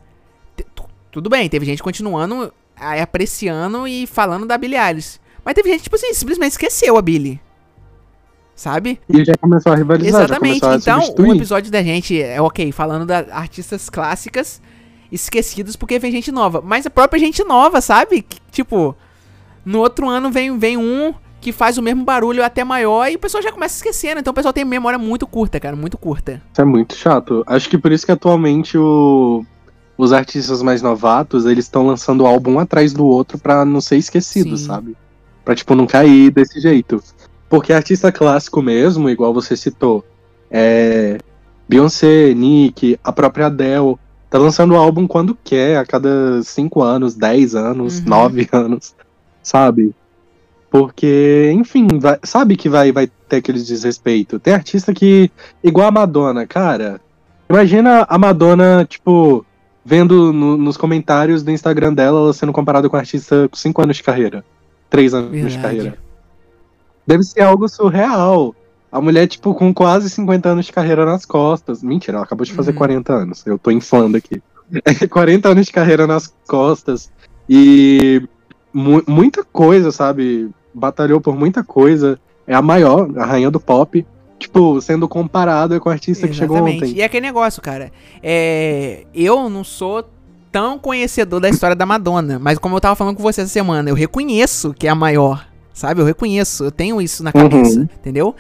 Tudo 1.10 1.28
bem, 1.28 1.48
teve 1.48 1.66
gente 1.66 1.82
continuando 1.82 2.52
aí, 2.76 3.00
apreciando 3.00 3.86
e 3.88 4.06
falando 4.06 4.46
da 4.46 4.56
Billie 4.56 4.78
Eilish. 4.78 5.18
Mas 5.44 5.54
teve 5.54 5.70
gente, 5.70 5.82
tipo 5.82 5.96
assim, 5.96 6.12
simplesmente 6.14 6.52
esqueceu 6.52 6.96
a 6.96 7.02
Billie. 7.02 7.40
Sabe? 8.54 9.00
E 9.08 9.24
já 9.24 9.34
começou 9.40 9.72
a 9.72 9.76
rivalizar, 9.76 10.22
Exatamente. 10.24 10.56
Então, 10.58 10.98
o 10.98 11.02
substituir. 11.02 11.36
episódio 11.36 11.70
da 11.72 11.82
gente 11.82 12.20
é 12.22 12.40
ok, 12.40 12.70
falando 12.72 13.06
das 13.06 13.28
artistas 13.30 13.88
clássicas 13.88 14.60
esquecidos 15.10 15.76
porque 15.76 15.98
vem 15.98 16.12
gente 16.12 16.30
nova. 16.32 16.60
Mas 16.64 16.86
a 16.86 16.90
própria 16.90 17.18
gente 17.20 17.42
nova, 17.44 17.80
sabe? 17.80 18.22
Que, 18.22 18.38
tipo, 18.50 18.94
no 19.64 19.78
outro 19.80 20.08
ano 20.08 20.30
vem, 20.30 20.56
vem 20.58 20.76
um 20.76 21.12
que 21.40 21.52
faz 21.52 21.78
o 21.78 21.82
mesmo 21.82 22.04
barulho 22.04 22.44
até 22.44 22.62
maior 22.62 23.10
e 23.10 23.16
o 23.16 23.18
pessoal 23.18 23.42
já 23.42 23.50
começa 23.50 23.76
esquecendo. 23.76 24.20
Então 24.20 24.30
o 24.30 24.34
pessoal 24.34 24.52
tem 24.52 24.64
memória 24.64 24.98
muito 24.98 25.26
curta, 25.26 25.58
cara, 25.58 25.74
muito 25.74 25.96
curta. 25.96 26.42
Isso 26.52 26.60
é 26.60 26.64
muito 26.64 26.94
chato. 26.94 27.42
Acho 27.46 27.68
que 27.68 27.78
por 27.78 27.90
isso 27.92 28.04
que 28.04 28.12
atualmente 28.12 28.76
o- 28.76 29.44
os 29.96 30.12
artistas 30.12 30.62
mais 30.62 30.82
novatos, 30.82 31.46
eles 31.46 31.64
estão 31.64 31.86
lançando 31.86 32.26
álbum 32.26 32.52
um 32.54 32.58
atrás 32.58 32.92
do 32.92 33.04
outro 33.06 33.38
pra 33.38 33.64
não 33.64 33.80
ser 33.80 33.96
esquecido, 33.96 34.56
Sim. 34.56 34.66
sabe? 34.66 34.96
Pra, 35.44 35.54
tipo, 35.54 35.74
não 35.74 35.86
cair 35.86 36.30
desse 36.30 36.60
jeito. 36.60 37.02
Porque 37.48 37.72
artista 37.72 38.12
clássico 38.12 38.62
mesmo, 38.62 39.08
igual 39.10 39.32
você 39.34 39.56
citou, 39.56 40.04
é 40.50 41.18
Beyoncé, 41.68 42.34
Nick, 42.34 42.98
a 43.02 43.12
própria 43.12 43.46
Adele, 43.46 43.96
tá 44.30 44.38
lançando 44.38 44.76
álbum 44.76 45.06
quando 45.06 45.36
quer, 45.44 45.76
a 45.76 45.84
cada 45.84 46.40
5 46.42 46.80
anos, 46.82 47.14
10 47.16 47.54
anos, 47.56 47.98
Uhum. 47.98 48.04
9 48.06 48.48
anos, 48.52 48.94
sabe? 49.42 49.92
Porque, 50.70 51.50
enfim, 51.52 51.88
vai- 51.98 52.18
sabe 52.22 52.56
que 52.56 52.68
vai, 52.68 52.92
vai 52.92 53.08
ter 53.28 53.36
aquele 53.38 53.60
desrespeito. 53.60 54.38
Tem 54.38 54.54
artista 54.54 54.94
que, 54.94 55.30
igual 55.64 55.88
a 55.88 55.90
Madonna, 55.90 56.46
cara, 56.46 57.00
imagina 57.48 58.06
a 58.08 58.16
Madonna, 58.16 58.86
tipo, 58.88 59.44
vendo 59.84 60.32
no- 60.32 60.56
nos 60.56 60.76
comentários 60.76 61.42
do 61.42 61.50
Instagram 61.50 61.92
dela, 61.92 62.20
ela 62.20 62.32
sendo 62.32 62.52
comparada 62.52 62.88
com 62.88 62.96
um 62.96 63.00
artista 63.00 63.48
com 63.48 63.56
5 63.56 63.82
anos 63.82 63.96
de 63.96 64.02
carreira, 64.04 64.44
3 64.88 65.12
anos 65.12 65.32
de 65.32 65.40
Verdade. 65.40 65.60
carreira. 65.62 65.98
Deve 67.04 67.24
ser 67.24 67.40
algo 67.40 67.68
surreal. 67.68 68.54
A 68.92 69.00
mulher, 69.00 69.26
tipo, 69.28 69.54
com 69.54 69.72
quase 69.72 70.10
50 70.10 70.48
anos 70.48 70.66
de 70.66 70.72
carreira 70.72 71.04
nas 71.04 71.24
costas. 71.24 71.82
Mentira, 71.82 72.16
ela 72.16 72.24
acabou 72.24 72.44
de 72.44 72.52
fazer 72.52 72.72
Uhum. 72.72 72.76
40 72.78 73.12
anos. 73.12 73.46
Eu 73.46 73.58
tô 73.58 73.70
inflando 73.70 74.16
aqui. 74.16 74.42
40 75.10 75.48
anos 75.48 75.66
de 75.66 75.72
carreira 75.72 76.06
nas 76.06 76.32
costas. 76.48 77.10
E 77.48 78.22
mu- 78.72 79.02
muita 79.06 79.44
coisa, 79.44 79.92
sabe? 79.92 80.48
Batalhou 80.74 81.20
por 81.20 81.36
muita 81.36 81.62
coisa. 81.62 82.18
É 82.46 82.54
a 82.54 82.62
maior, 82.62 83.08
a 83.16 83.24
rainha 83.24 83.50
do 83.50 83.60
pop. 83.60 84.04
Tipo, 84.38 84.80
sendo 84.80 85.06
comparada 85.06 85.78
com 85.78 85.88
a 85.88 85.92
artista 85.92 86.26
que 86.26 86.34
chegou 86.34 86.56
ontem. 86.62 86.94
E 86.94 87.02
é 87.02 87.04
aquele 87.04 87.26
negócio, 87.26 87.60
cara. 87.60 87.92
É, 88.22 89.04
eu 89.14 89.50
não 89.50 89.62
sou 89.62 90.02
tão 90.50 90.78
conhecedor 90.78 91.40
da 91.40 91.48
história 91.48 91.76
da 91.76 91.84
Madonna, 91.86 92.38
mas 92.40 92.58
como 92.58 92.74
eu 92.74 92.80
tava 92.80 92.96
falando 92.96 93.16
com 93.16 93.22
você 93.22 93.42
essa 93.42 93.50
semana, 93.50 93.88
eu 93.90 93.94
reconheço 93.94 94.74
que 94.76 94.86
é 94.88 94.90
a 94.90 94.94
maior, 94.94 95.46
sabe? 95.72 96.00
Eu 96.00 96.04
reconheço, 96.06 96.64
eu 96.64 96.70
tenho 96.72 97.00
isso 97.00 97.22
na 97.22 97.32
cabeça, 97.32 97.78
Uhum. 97.80 97.88
entendeu? 98.00 98.34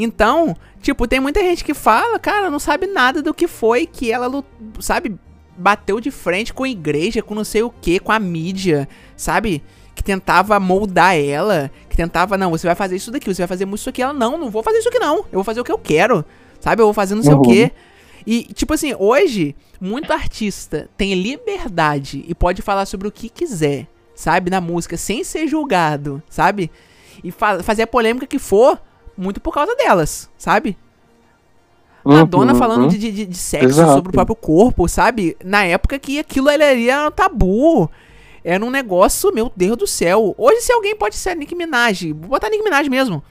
Então, 0.00 0.56
tipo, 0.80 1.08
tem 1.08 1.18
muita 1.18 1.40
gente 1.40 1.64
que 1.64 1.74
fala, 1.74 2.18
cara, 2.20 2.48
não 2.50 2.60
sabe 2.60 2.86
nada 2.86 3.20
do 3.20 3.34
que 3.34 3.48
foi 3.48 3.84
que 3.84 4.12
ela, 4.12 4.44
sabe, 4.78 5.16
bateu 5.56 5.98
de 6.00 6.10
frente 6.12 6.54
com 6.54 6.62
a 6.62 6.68
igreja, 6.68 7.20
com 7.20 7.34
não 7.34 7.42
sei 7.42 7.62
o 7.64 7.70
que, 7.70 7.98
com 7.98 8.12
a 8.12 8.18
mídia, 8.20 8.88
sabe? 9.16 9.60
Que 9.96 10.04
tentava 10.04 10.60
moldar 10.60 11.16
ela, 11.16 11.68
que 11.90 11.96
tentava, 11.96 12.38
não, 12.38 12.50
você 12.52 12.64
vai 12.66 12.76
fazer 12.76 12.94
isso 12.94 13.10
daqui, 13.10 13.26
você 13.34 13.42
vai 13.42 13.48
fazer 13.48 13.66
isso 13.66 13.88
aqui. 13.88 14.00
Ela, 14.00 14.12
não, 14.12 14.38
não 14.38 14.50
vou 14.50 14.62
fazer 14.62 14.78
isso 14.78 14.88
aqui 14.88 15.00
não, 15.00 15.16
eu 15.16 15.24
vou 15.32 15.44
fazer 15.44 15.60
o 15.60 15.64
que 15.64 15.72
eu 15.72 15.78
quero, 15.78 16.24
sabe? 16.60 16.80
Eu 16.80 16.86
vou 16.86 16.94
fazer 16.94 17.16
não 17.16 17.22
sei 17.24 17.34
o 17.34 17.38
Uhum. 17.38 17.42
que. 17.42 17.72
E, 18.24 18.44
tipo 18.54 18.74
assim, 18.74 18.94
hoje, 18.96 19.56
muito 19.80 20.12
artista 20.12 20.88
tem 20.96 21.14
liberdade 21.14 22.24
e 22.28 22.34
pode 22.36 22.62
falar 22.62 22.86
sobre 22.86 23.08
o 23.08 23.12
que 23.12 23.28
quiser, 23.28 23.88
sabe? 24.14 24.48
Na 24.50 24.60
música, 24.60 24.96
sem 24.96 25.24
ser 25.24 25.48
julgado, 25.48 26.22
sabe? 26.30 26.70
E 27.24 27.32
fa- 27.32 27.62
fazer 27.64 27.82
a 27.82 27.86
polêmica 27.86 28.26
que 28.28 28.38
for, 28.38 28.80
muito 29.18 29.40
por 29.40 29.52
causa 29.52 29.74
delas, 29.74 30.30
sabe? 30.38 30.78
Madonna 32.04 32.52
Uhum, 32.52 32.58
falando 32.58 32.82
uhum. 32.82 32.88
de, 32.88 32.98
de, 32.98 33.26
de 33.26 33.36
sexo, 33.36 33.66
Exato. 33.66 33.92
sobre 33.92 34.10
o 34.10 34.12
próprio 34.12 34.36
corpo, 34.36 34.88
sabe? 34.88 35.36
Na 35.44 35.64
época 35.64 35.98
que 35.98 36.18
aquilo 36.18 36.48
era 36.48 37.08
um 37.08 37.10
tabu. 37.10 37.90
Era 38.44 38.64
um 38.64 38.70
negócio, 38.70 39.34
meu 39.34 39.52
Deus 39.54 39.76
do 39.76 39.86
céu. 39.86 40.34
Hoje, 40.38 40.62
se 40.62 40.72
alguém 40.72 40.96
pode 40.96 41.16
ser 41.16 41.30
a 41.30 41.34
Nicki 41.34 41.54
Minaj, 41.54 42.12
vou 42.12 42.30
botar 42.30 42.48
Nicki 42.48 42.62
Minaj 42.62 42.88
mesmo, 42.88 43.22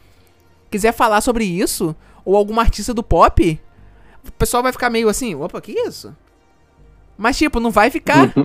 quiser 0.69 0.91
falar 0.91 1.21
sobre 1.21 1.45
isso, 1.45 1.95
ou 2.23 2.35
algum 2.35 2.59
artista 2.59 2.93
do 2.93 3.01
pop, 3.01 3.59
o 4.27 4.31
pessoal 4.33 4.61
vai 4.61 4.71
ficar 4.71 4.89
meio 4.89 5.09
assim, 5.09 5.33
opa, 5.33 5.59
que 5.61 5.71
isso? 5.71 6.13
Mas, 7.17 7.35
tipo, 7.37 7.59
não 7.59 7.71
vai 7.71 7.89
ficar. 7.89 8.31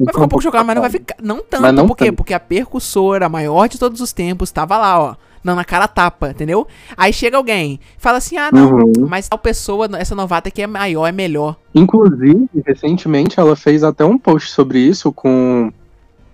Vai 0.00 0.06
ficar 0.06 0.24
um 0.24 0.28
pouco 0.28 0.42
chocado, 0.42 0.64
mas 0.64 0.74
não 0.76 0.80
vai 0.80 0.90
ficar. 0.90 1.16
Não 1.20 1.42
tanto. 1.42 1.72
Não 1.72 1.86
por 1.86 1.94
quê? 1.94 2.06
tanto. 2.06 2.16
Porque 2.16 2.32
a 2.32 2.40
percussora, 2.40 3.26
a 3.26 3.28
maior 3.28 3.68
de 3.68 3.78
todos 3.78 4.00
os 4.00 4.14
tempos, 4.14 4.50
tava 4.50 4.78
lá, 4.78 4.98
ó. 4.98 5.16
Não, 5.42 5.54
na 5.54 5.64
cara 5.64 5.86
tapa, 5.88 6.30
entendeu? 6.30 6.66
Aí 6.96 7.12
chega 7.12 7.36
alguém, 7.36 7.78
fala 7.98 8.18
assim: 8.18 8.36
ah, 8.36 8.50
não, 8.52 8.70
Uhum. 8.70 8.92
mas 9.08 9.28
tal 9.28 9.38
pessoa, 9.38 9.88
essa 9.98 10.14
novata 10.14 10.48
aqui 10.48 10.62
é 10.62 10.66
maior, 10.66 11.06
é 11.06 11.12
melhor. 11.12 11.56
Inclusive, 11.74 12.48
recentemente 12.66 13.38
ela 13.38 13.54
fez 13.56 13.82
até 13.84 14.04
um 14.04 14.18
post 14.18 14.50
sobre 14.50 14.78
isso 14.80 15.12
com 15.12 15.72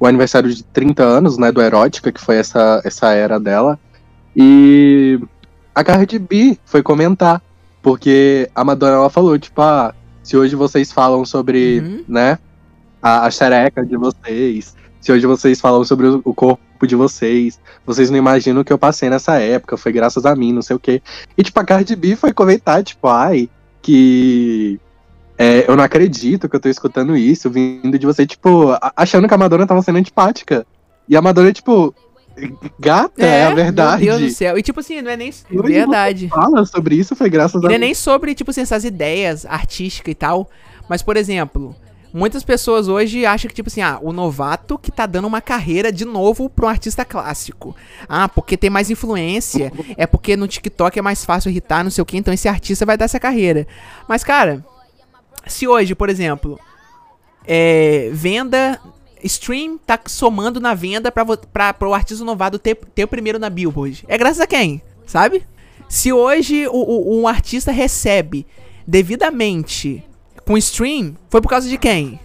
o 0.00 0.06
aniversário 0.06 0.52
de 0.52 0.62
30 0.64 1.02
anos, 1.02 1.38
né, 1.38 1.52
do 1.52 1.62
Erótica, 1.62 2.10
que 2.10 2.20
foi 2.20 2.36
essa, 2.36 2.80
essa 2.84 3.12
era 3.12 3.38
dela. 3.38 3.78
E 4.36 5.18
a 5.74 5.84
Cardi 5.84 6.18
B 6.18 6.58
foi 6.64 6.82
comentar, 6.82 7.40
porque 7.82 8.50
a 8.54 8.64
Madonna 8.64 8.94
ela 8.96 9.10
falou, 9.10 9.38
tipo, 9.38 9.60
ah, 9.62 9.94
se 10.22 10.36
hoje 10.36 10.56
vocês 10.56 10.90
falam 10.92 11.24
sobre, 11.24 11.80
Uhum. 11.80 12.04
né, 12.08 12.38
a, 13.02 13.26
a 13.26 13.30
xereca 13.30 13.84
de 13.84 13.96
vocês, 13.96 14.74
se 15.00 15.12
hoje 15.12 15.26
vocês 15.26 15.60
falam 15.60 15.84
sobre 15.84 16.06
o, 16.08 16.22
o 16.24 16.34
corpo 16.34 16.62
de 16.87 16.94
vocês, 16.94 17.58
vocês 17.87 18.10
não 18.10 18.18
imaginam 18.18 18.60
o 18.60 18.64
que 18.64 18.72
eu 18.72 18.78
passei 18.78 19.08
nessa 19.08 19.38
época, 19.38 19.76
foi 19.76 19.92
graças 19.92 20.26
a 20.26 20.34
mim, 20.34 20.52
não 20.52 20.62
sei 20.62 20.76
o 20.76 20.78
quê. 20.78 21.00
E, 21.37 21.42
tipo, 21.42 21.58
a 21.58 21.64
Cardi 21.64 21.96
B 21.96 22.16
foi 22.16 22.32
comentar, 22.32 22.82
tipo, 22.82 23.08
ai, 23.08 23.48
que 23.80 24.78
é, 25.38 25.68
eu 25.68 25.76
não 25.76 25.84
acredito 25.84 26.48
que 26.48 26.56
eu 26.56 26.60
tô 26.60 26.68
escutando 26.68 27.16
isso, 27.16 27.50
vindo 27.50 27.98
de 27.98 28.06
você, 28.06 28.26
tipo, 28.26 28.76
achando 28.96 29.26
que 29.26 29.34
a 29.34 29.38
Madonna 29.38 29.66
tava 29.66 29.82
sendo 29.82 29.98
antipática. 29.98 30.66
E 31.08 31.16
a 31.16 31.22
Madonna, 31.22 31.52
tipo, 31.52 31.94
gata, 32.78 33.24
é, 33.24 33.46
a 33.46 33.54
verdade. 33.54 34.04
Meu 34.04 34.18
Deus 34.18 34.32
do 34.32 34.37
céu. 34.37 34.56
E 34.56 34.62
tipo 34.62 34.80
assim, 34.80 35.02
não 35.02 35.10
é 35.10 35.16
nem. 35.16 35.28
Hoje 35.28 35.72
Verdade. 35.72 36.28
Fala 36.28 36.64
sobre 36.64 36.96
isso, 36.96 37.14
foi 37.14 37.28
graças 37.28 37.62
E 37.62 37.66
a 37.66 37.68
não 37.68 37.74
é 37.74 37.78
nem 37.78 37.94
sobre, 37.94 38.34
tipo 38.34 38.50
assim, 38.50 38.62
essas 38.62 38.84
ideias 38.84 39.44
artísticas 39.44 40.12
e 40.12 40.14
tal. 40.14 40.48
Mas, 40.88 41.02
por 41.02 41.16
exemplo, 41.16 41.74
Muitas 42.16 42.44
pessoas 42.44 42.87
hoje 42.87 43.27
acham 43.27 43.48
que, 43.48 43.55
tipo 43.57 43.68
assim, 43.68 43.83
ah, 43.83 43.98
o 44.00 44.12
novato 44.12 44.79
que 44.79 44.92
tá 44.92 45.05
dando 45.05 45.27
uma 45.27 45.40
carreira 45.40 45.90
de 45.90 46.05
novo 46.05 46.48
pra 46.48 46.66
um 46.66 46.68
artista 46.68 47.05
clássico. 47.05 47.74
Ah, 48.09 48.29
porque 48.29 48.57
tem 48.57 48.70
mais 48.70 48.88
influência. 48.88 49.72
É 49.96 50.07
porque 50.07 50.37
no 50.37 50.46
TikTok 50.46 50.96
é 50.96 51.03
mais 51.03 51.24
fácil 51.24 51.50
irritar, 51.50 51.83
não 51.83 51.90
sei 51.90 52.03
o 52.03 52.07
que, 52.07 52.16
então 52.16 52.33
esse 52.33 52.46
artista 52.48 52.87
vai 52.87 52.96
dar 52.96 53.07
essa 53.07 53.18
carreira. 53.18 53.66
Mas, 54.09 54.22
cara, 54.22 54.64
se 55.44 55.66
hoje, 55.66 55.94
por 55.96 56.09
exemplo, 56.09 56.59
é, 57.46 58.11
venda. 58.12 58.81
Stream 59.27 59.79
tá 59.79 59.98
somando 60.07 60.61
na 60.61 60.74
venda 60.74 61.11
pra, 61.11 61.24
vo- 61.24 61.38
pra, 61.50 61.72
pro 61.72 61.94
artista 61.94 62.22
novato 62.22 62.59
ter, 62.59 62.74
ter 62.94 63.05
o 63.05 63.09
primeiro 63.09 63.38
na 63.38 63.48
Billboard. 63.48 64.05
É 64.07 64.18
graças 64.18 64.38
a 64.40 64.46
quem? 64.46 64.83
Sabe? 65.07 65.42
Se 65.88 66.12
hoje 66.12 66.68
o, 66.68 66.72
o- 66.72 67.20
um 67.22 67.27
artista 67.27 67.72
recebe 67.72 68.46
devidamente 68.87 70.05
com 70.46 70.57
stream, 70.59 71.16
foi 71.30 71.40
por 71.40 71.48
causa 71.48 71.68
de 71.68 71.78
quem? 71.78 72.18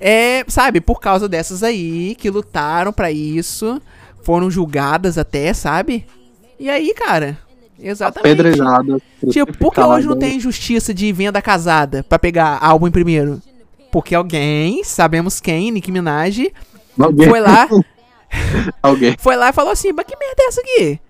É, 0.00 0.44
sabe, 0.48 0.80
por 0.80 1.00
causa 1.00 1.28
dessas 1.28 1.62
aí 1.62 2.14
que 2.14 2.30
lutaram 2.30 2.92
pra 2.92 3.10
isso, 3.12 3.80
foram 4.22 4.50
julgadas 4.50 5.18
até, 5.18 5.52
sabe? 5.52 6.06
E 6.58 6.70
aí, 6.70 6.94
cara, 6.94 7.38
exatamente. 7.78 8.32
Apedrejada. 8.32 8.98
Tipo, 9.30 9.56
por 9.58 9.74
que 9.74 9.80
hoje 9.80 10.06
não 10.06 10.18
tem 10.18 10.36
injustiça 10.36 10.94
de 10.94 11.12
venda 11.12 11.42
casada 11.42 12.02
pra 12.08 12.18
pegar 12.18 12.58
álbum 12.62 12.86
em 12.88 12.90
primeiro? 12.92 13.42
Porque 13.92 14.14
alguém, 14.14 14.82
sabemos 14.84 15.40
quem, 15.40 15.70
Nicki 15.72 15.90
Minaj, 15.90 16.50
Alguém, 16.98 17.28
foi 17.28 17.40
lá, 17.40 17.68
alguém. 18.82 19.16
foi 19.18 19.36
lá 19.36 19.50
e 19.50 19.52
falou 19.52 19.72
assim, 19.72 19.92
mas 19.92 20.06
que 20.06 20.16
merda 20.16 20.42
é 20.42 20.46
essa 20.46 20.60
aqui? 20.60 21.00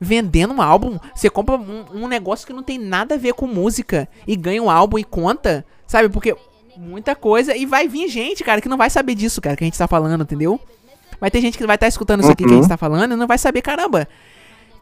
Vendendo 0.00 0.52
um 0.54 0.60
álbum, 0.60 0.98
você 1.14 1.30
compra 1.30 1.56
um, 1.56 1.84
um 1.94 2.06
negócio 2.08 2.46
que 2.46 2.52
não 2.52 2.62
tem 2.62 2.78
nada 2.78 3.14
a 3.14 3.18
ver 3.18 3.32
com 3.32 3.46
música 3.46 4.06
e 4.26 4.36
ganha 4.36 4.62
um 4.62 4.68
álbum 4.70 4.98
e 4.98 5.04
conta, 5.04 5.64
sabe? 5.86 6.08
Porque 6.10 6.36
muita 6.76 7.14
coisa 7.14 7.56
e 7.56 7.64
vai 7.64 7.88
vir 7.88 8.06
gente, 8.08 8.44
cara, 8.44 8.60
que 8.60 8.68
não 8.68 8.76
vai 8.76 8.90
saber 8.90 9.14
disso, 9.14 9.40
cara, 9.40 9.56
que 9.56 9.64
a 9.64 9.66
gente 9.66 9.78
tá 9.78 9.88
falando, 9.88 10.22
entendeu? 10.22 10.60
Vai 11.18 11.30
ter 11.30 11.40
gente 11.40 11.56
que 11.56 11.66
vai 11.66 11.76
estar 11.76 11.88
escutando 11.88 12.20
isso 12.20 12.30
aqui 12.30 12.44
que 12.44 12.50
a 12.50 12.52
gente 12.54 12.64
Uhum. 12.64 12.68
tá 12.68 12.76
falando 12.76 13.12
e 13.12 13.16
não 13.16 13.26
vai 13.26 13.38
saber, 13.38 13.62
caramba, 13.62 14.06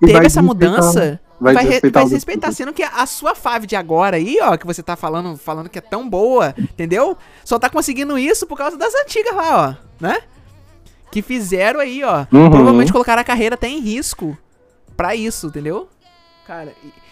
E 0.03 0.07
teve 0.07 0.15
vai 0.15 0.27
essa 0.27 0.43
mudança. 0.43 1.21
vai 1.41 1.55
Vai, 1.55 1.63
re- 1.63 1.69
desrespeitar 1.71 2.03
vai 2.03 2.09
se 2.09 2.15
respeitar, 2.17 2.51
sendo 2.53 2.73
que 2.73 2.83
a 2.83 3.07
sua 3.07 3.37
fave 3.37 3.69
de 3.69 3.77
agora 3.77 4.17
aí, 4.17 4.37
ó, 4.43 4.57
que 4.57 4.67
você 4.67 4.83
tá 4.83 4.97
falando, 4.97 5.37
falando 5.37 5.69
que 5.69 5.79
é 5.79 5.81
tão 5.81 6.09
boa, 6.11 6.53
entendeu? 6.59 7.17
Só 7.45 7.57
tá 7.61 7.71
conseguindo 7.71 8.19
isso 8.19 8.47
por 8.49 8.59
causa 8.59 8.77
das 8.77 8.93
antigas 8.97 9.33
lá, 9.37 9.77
ó, 9.79 10.03
né? 10.05 10.19
Que 11.13 11.23
fizeram 11.23 11.79
aí, 11.79 12.03
ó. 12.03 12.27
Uhum. 12.33 12.51
Provavelmente 12.51 12.91
colocaram 12.91 13.21
a 13.21 13.25
carreira 13.25 13.55
até 13.55 13.69
em 13.69 13.79
risco 13.79 14.37
pra 14.97 15.15
isso, 15.15 15.47
entendeu? 15.49 15.89
Cara, 16.47 16.73
e- 16.85 17.05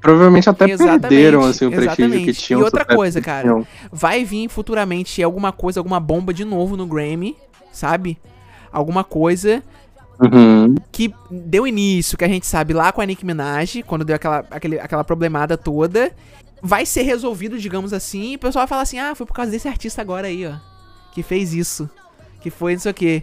Provavelmente 0.00 0.50
até 0.50 0.68
Exatamente, 0.70 1.00
perderam 1.00 1.40
assim, 1.44 1.64
o 1.64 1.70
prestígio 1.70 2.24
que 2.26 2.32
tinham. 2.34 2.60
E 2.60 2.64
outra 2.64 2.84
coisa, 2.84 3.22
cara, 3.22 3.42
tinham. 3.44 3.66
vai 3.90 4.22
vir 4.22 4.50
futuramente 4.50 5.22
alguma 5.22 5.50
coisa, 5.50 5.80
alguma 5.80 5.98
bomba 5.98 6.34
de 6.34 6.44
novo 6.44 6.76
no 6.76 6.86
Grammy, 6.86 7.34
sabe? 7.72 8.18
Alguma 8.70 9.02
coisa 9.02 9.62
Uhum. 10.20 10.74
que 10.92 11.12
deu 11.30 11.66
início, 11.66 12.18
que 12.18 12.24
a 12.24 12.28
gente 12.28 12.46
sabe 12.46 12.74
lá 12.74 12.92
com 12.92 13.00
a 13.00 13.06
Nicki 13.06 13.24
Minaj, 13.24 13.82
quando 13.86 14.04
deu 14.04 14.14
aquela, 14.16 14.44
aquele, 14.50 14.78
aquela 14.78 15.04
problemada 15.04 15.56
toda, 15.56 16.12
vai 16.62 16.84
ser 16.84 17.02
resolvido, 17.02 17.58
digamos 17.58 17.94
assim, 17.94 18.32
e 18.32 18.36
o 18.36 18.38
pessoal 18.38 18.62
vai 18.64 18.68
falar 18.68 18.82
assim, 18.82 18.98
ah, 18.98 19.14
foi 19.14 19.24
por 19.24 19.32
causa 19.32 19.50
desse 19.50 19.68
artista 19.68 20.02
agora 20.02 20.26
aí, 20.26 20.46
ó, 20.46 20.52
que 21.12 21.22
fez 21.22 21.54
isso, 21.54 21.88
que 22.42 22.50
foi 22.50 22.74
não 22.74 22.80
sei 22.80 22.90
o 22.90 22.94
quê. 22.94 23.22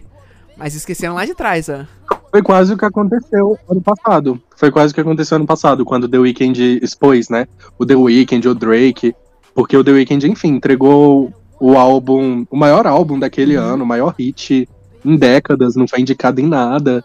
Mas 0.56 0.74
esqueceram 0.74 1.14
lá 1.14 1.24
de 1.24 1.34
trás, 1.34 1.68
ó. 1.68 1.86
Foi 2.32 2.42
quase 2.42 2.72
o 2.72 2.78
que 2.78 2.84
aconteceu 2.86 3.58
ano 3.68 3.82
passado. 3.82 4.40
Foi 4.56 4.70
quase 4.70 4.90
o 4.90 4.94
que 4.94 5.02
aconteceu 5.02 5.36
ano 5.36 5.46
passado, 5.46 5.84
quando 5.84 6.04
o 6.04 6.08
The 6.08 6.18
Weeknd 6.18 6.80
expôs, 6.82 7.28
né? 7.28 7.46
O 7.78 7.84
The 7.84 7.94
Weeknd, 7.94 8.48
o 8.48 8.54
Drake. 8.54 9.14
Porque 9.54 9.76
o 9.76 9.84
The 9.84 9.92
Weeknd, 9.92 10.30
enfim, 10.30 10.48
entregou 10.54 11.30
o 11.60 11.76
álbum, 11.76 12.46
o 12.50 12.56
maior 12.56 12.86
álbum 12.86 13.18
daquele 13.18 13.58
Uhum. 13.58 13.64
ano, 13.64 13.84
o 13.84 13.86
maior 13.86 14.14
hit 14.18 14.66
em 15.04 15.16
décadas, 15.16 15.76
não 15.76 15.86
foi 15.86 16.00
indicado 16.00 16.40
em 16.40 16.46
nada. 16.46 17.04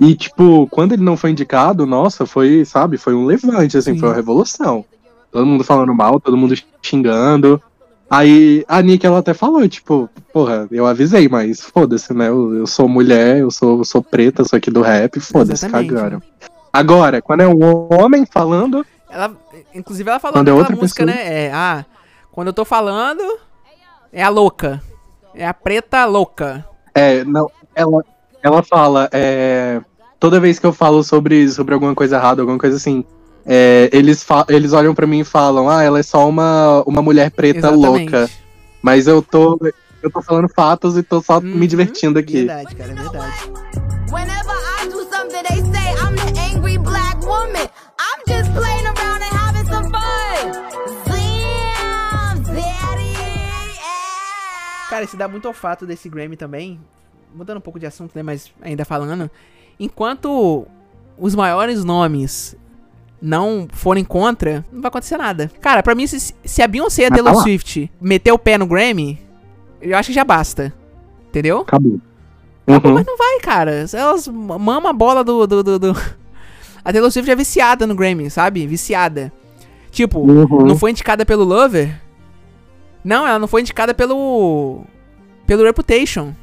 E, 0.00 0.14
tipo, 0.14 0.66
quando 0.70 0.92
ele 0.94 1.02
não 1.02 1.16
foi 1.16 1.30
indicado, 1.30 1.84
nossa, 1.84 2.24
foi, 2.24 2.64
sabe, 2.64 2.96
foi 2.96 3.14
um 3.14 3.26
levante, 3.26 3.76
assim, 3.76 3.92
Sim. 3.92 4.00
foi 4.00 4.08
uma 4.08 4.14
revolução. 4.14 4.84
Todo 5.30 5.44
mundo 5.46 5.62
falando 5.62 5.94
mal, 5.94 6.18
todo 6.18 6.36
mundo 6.36 6.54
xingando. 6.80 7.60
Aí 8.08 8.64
a 8.68 8.80
Nick, 8.82 9.04
ela 9.06 9.18
até 9.18 9.32
falou, 9.34 9.66
tipo, 9.68 10.08
porra, 10.32 10.68
eu 10.70 10.86
avisei, 10.86 11.28
mas 11.28 11.60
foda-se, 11.62 12.12
né? 12.12 12.28
Eu, 12.28 12.54
eu 12.54 12.66
sou 12.66 12.88
mulher, 12.88 13.38
eu 13.38 13.50
sou, 13.50 13.78
eu 13.78 13.84
sou 13.84 14.02
preta, 14.02 14.44
sou 14.44 14.56
aqui 14.56 14.70
do 14.70 14.82
rap, 14.82 15.18
foda-se, 15.20 15.68
cagaram. 15.68 16.22
Agora, 16.72 17.22
quando 17.22 17.40
é 17.40 17.48
um 17.48 17.88
homem 17.92 18.26
falando, 18.26 18.84
Ela, 19.08 19.32
inclusive 19.74 20.08
ela 20.10 20.18
falou 20.18 20.34
Quando 20.34 20.48
é 20.48 20.52
outra 20.52 20.76
música, 20.76 21.04
pessoa. 21.04 21.24
né? 21.24 21.46
É, 21.46 21.52
ah, 21.52 21.84
quando 22.32 22.48
eu 22.48 22.52
tô 22.52 22.64
falando, 22.64 23.22
é 24.12 24.22
a 24.22 24.28
louca. 24.28 24.82
É 25.34 25.46
a 25.46 25.54
preta 25.54 26.04
louca. 26.04 26.64
é, 26.94 27.24
não, 27.24 27.50
ela, 27.74 28.04
ela 28.42 28.62
fala, 28.62 29.08
é, 29.12 29.80
toda 30.20 30.40
vez 30.40 30.58
que 30.58 30.66
eu 30.66 30.72
falo 30.72 31.02
sobre, 31.02 31.48
sobre 31.48 31.74
alguma 31.74 31.94
coisa 31.94 32.16
errada, 32.16 32.42
alguma 32.42 32.58
coisa 32.58 32.76
assim, 32.76 33.04
é, 33.46 33.88
eles, 33.92 34.26
eles 34.48 34.72
olham 34.72 34.94
pra 34.94 35.06
mim 35.06 35.20
e 35.20 35.24
falam, 35.24 35.68
ah, 35.68 35.82
ela 35.82 35.98
é 35.98 36.02
só 36.02 36.28
uma, 36.28 36.82
uma 36.86 37.02
mulher 37.02 37.30
preta 37.30 37.58
Exatamente. 37.58 38.10
louca. 38.12 38.30
Mas 38.82 39.06
eu 39.06 39.22
tô, 39.22 39.58
eu 40.02 40.10
tô 40.10 40.22
falando 40.22 40.48
fatos 40.48 40.96
e 40.96 41.02
tô 41.02 41.20
só 41.22 41.40
me 41.40 41.52
Uhum, 41.52 41.66
divertindo 41.66 42.18
aqui. 42.18 42.44
Verdade, 42.44 42.74
cara, 42.74 42.92
é 42.92 42.94
verdade. 42.94 43.34
Whenever 44.12 44.54
I 44.82 44.88
do 44.88 45.02
something, 45.10 45.42
they 45.48 45.60
say 45.72 45.92
I'm 46.00 46.14
the 46.16 46.40
angry 46.40 46.78
black 46.78 47.24
woman. 47.26 47.68
I'm 47.98 48.22
just 48.26 48.50
playing 48.52 48.86
around 48.86 49.22
and 49.22 49.36
having 49.36 49.66
some 49.66 49.90
fun. 49.90 50.52
Damn, 51.06 52.42
daddy. 52.42 53.12
Yeah. 53.12 54.88
Cara, 54.90 55.04
isso 55.04 55.16
dá 55.16 55.26
muito 55.28 55.48
ao 55.48 55.54
fato 55.54 55.86
desse 55.86 56.08
Grammy 56.08 56.36
também. 56.36 56.78
Mudando 57.34 57.58
um 57.58 57.60
pouco 57.62 57.78
de 57.80 57.86
assunto, 57.86 58.12
né? 58.14 58.22
Mas 58.22 58.52
ainda 58.62 58.84
falando. 58.84 59.30
Enquanto 59.80 60.66
os 61.18 61.34
maiores 61.34 61.84
nomes 61.84 62.54
não 63.26 63.66
forem 63.72 64.04
contra, 64.04 64.64
não 64.70 64.82
vai 64.82 64.88
acontecer 64.88 65.16
nada. 65.16 65.50
Cara, 65.60 65.82
pra 65.82 65.94
mim, 65.94 66.06
se, 66.06 66.34
se 66.44 66.62
a 66.62 66.68
Beyoncé 66.68 67.02
e 67.02 67.06
a 67.06 67.10
Taylor 67.10 67.32
tá. 67.34 67.40
Swift 67.40 67.90
meter 68.00 68.32
o 68.32 68.38
pé 68.38 68.58
no 68.58 68.66
Grammy, 68.66 69.18
eu 69.80 69.96
acho 69.96 70.08
que 70.08 70.14
já 70.14 70.24
basta. 70.24 70.72
Entendeu? 71.28 71.60
Acabou. 71.60 71.98
Acabou, 72.66 72.90
Uhum. 72.90 72.94
mas 72.98 73.06
não 73.06 73.16
vai, 73.16 73.40
cara. 73.40 73.84
Elas 73.92 74.28
mamam 74.28 74.86
a 74.88 74.92
bola 74.92 75.24
do, 75.24 75.46
do, 75.46 75.62
do, 75.62 75.78
do- 75.78 75.96
A 76.84 76.92
Taylor 76.92 77.10
Swift 77.10 77.30
é 77.30 77.34
viciada 77.36 77.86
no 77.86 77.94
Grammy, 77.94 78.28
sabe? 78.30 78.66
Viciada. 78.66 79.32
Tipo, 79.90 80.18
Uhum. 80.20 80.66
não 80.66 80.76
foi 80.76 80.90
indicada 80.90 81.24
pelo 81.24 81.44
Lover? 81.44 81.98
Não, 83.02 83.26
ela 83.26 83.38
não 83.38 83.48
foi 83.48 83.60
indicada 83.62 83.94
pelo. 83.94 84.84
pelo 85.46 85.62
Reputation. 85.64 86.34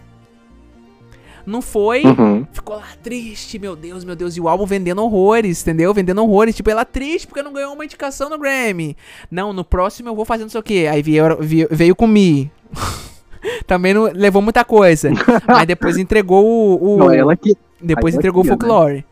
Não 1.45 1.61
foi. 1.61 2.03
Uhum. 2.03 2.45
Ficou 2.51 2.75
lá 2.75 2.87
triste, 3.01 3.57
meu 3.59 3.75
Deus, 3.75 4.03
meu 4.03 4.15
Deus. 4.15 4.35
E 4.37 4.41
o 4.41 4.47
álbum 4.47 4.65
vendendo 4.65 5.01
horrores, 5.03 5.61
entendeu? 5.61 5.93
Vendendo 5.93 6.21
horrores. 6.21 6.55
Tipo, 6.55 6.69
ela 6.69 6.85
triste 6.85 7.27
porque 7.27 7.41
não 7.43 7.53
ganhou 7.53 7.73
uma 7.73 7.83
indicação 7.85 8.29
no 8.29 8.37
Grammy. 8.37 8.95
Não, 9.29 9.51
no 9.53 9.63
próximo 9.63 10.09
eu 10.09 10.15
vou 10.15 10.25
fazer 10.25 10.43
não 10.43 10.49
sei 10.49 10.59
o 10.59 10.63
quê. 10.63 10.87
Aí 10.89 11.01
veio, 11.01 11.23
veio, 11.39 11.67
veio 11.71 11.95
com 11.95 12.07
Me. 12.07 12.51
Também 13.65 13.93
não 13.93 14.03
levou 14.03 14.41
muita 14.41 14.63
coisa. 14.63 15.09
Mas 15.47 15.65
depois 15.67 15.97
entregou 15.97 16.45
o. 16.45 16.95
o- 16.95 16.97
Não, 16.97 17.11
ela 17.11 17.35
que. 17.35 17.55
depois 17.81 18.13
Aí 18.13 18.19
entregou 18.19 18.41
o 18.43 18.45
né? 18.45 18.49
folclore. 18.51 19.05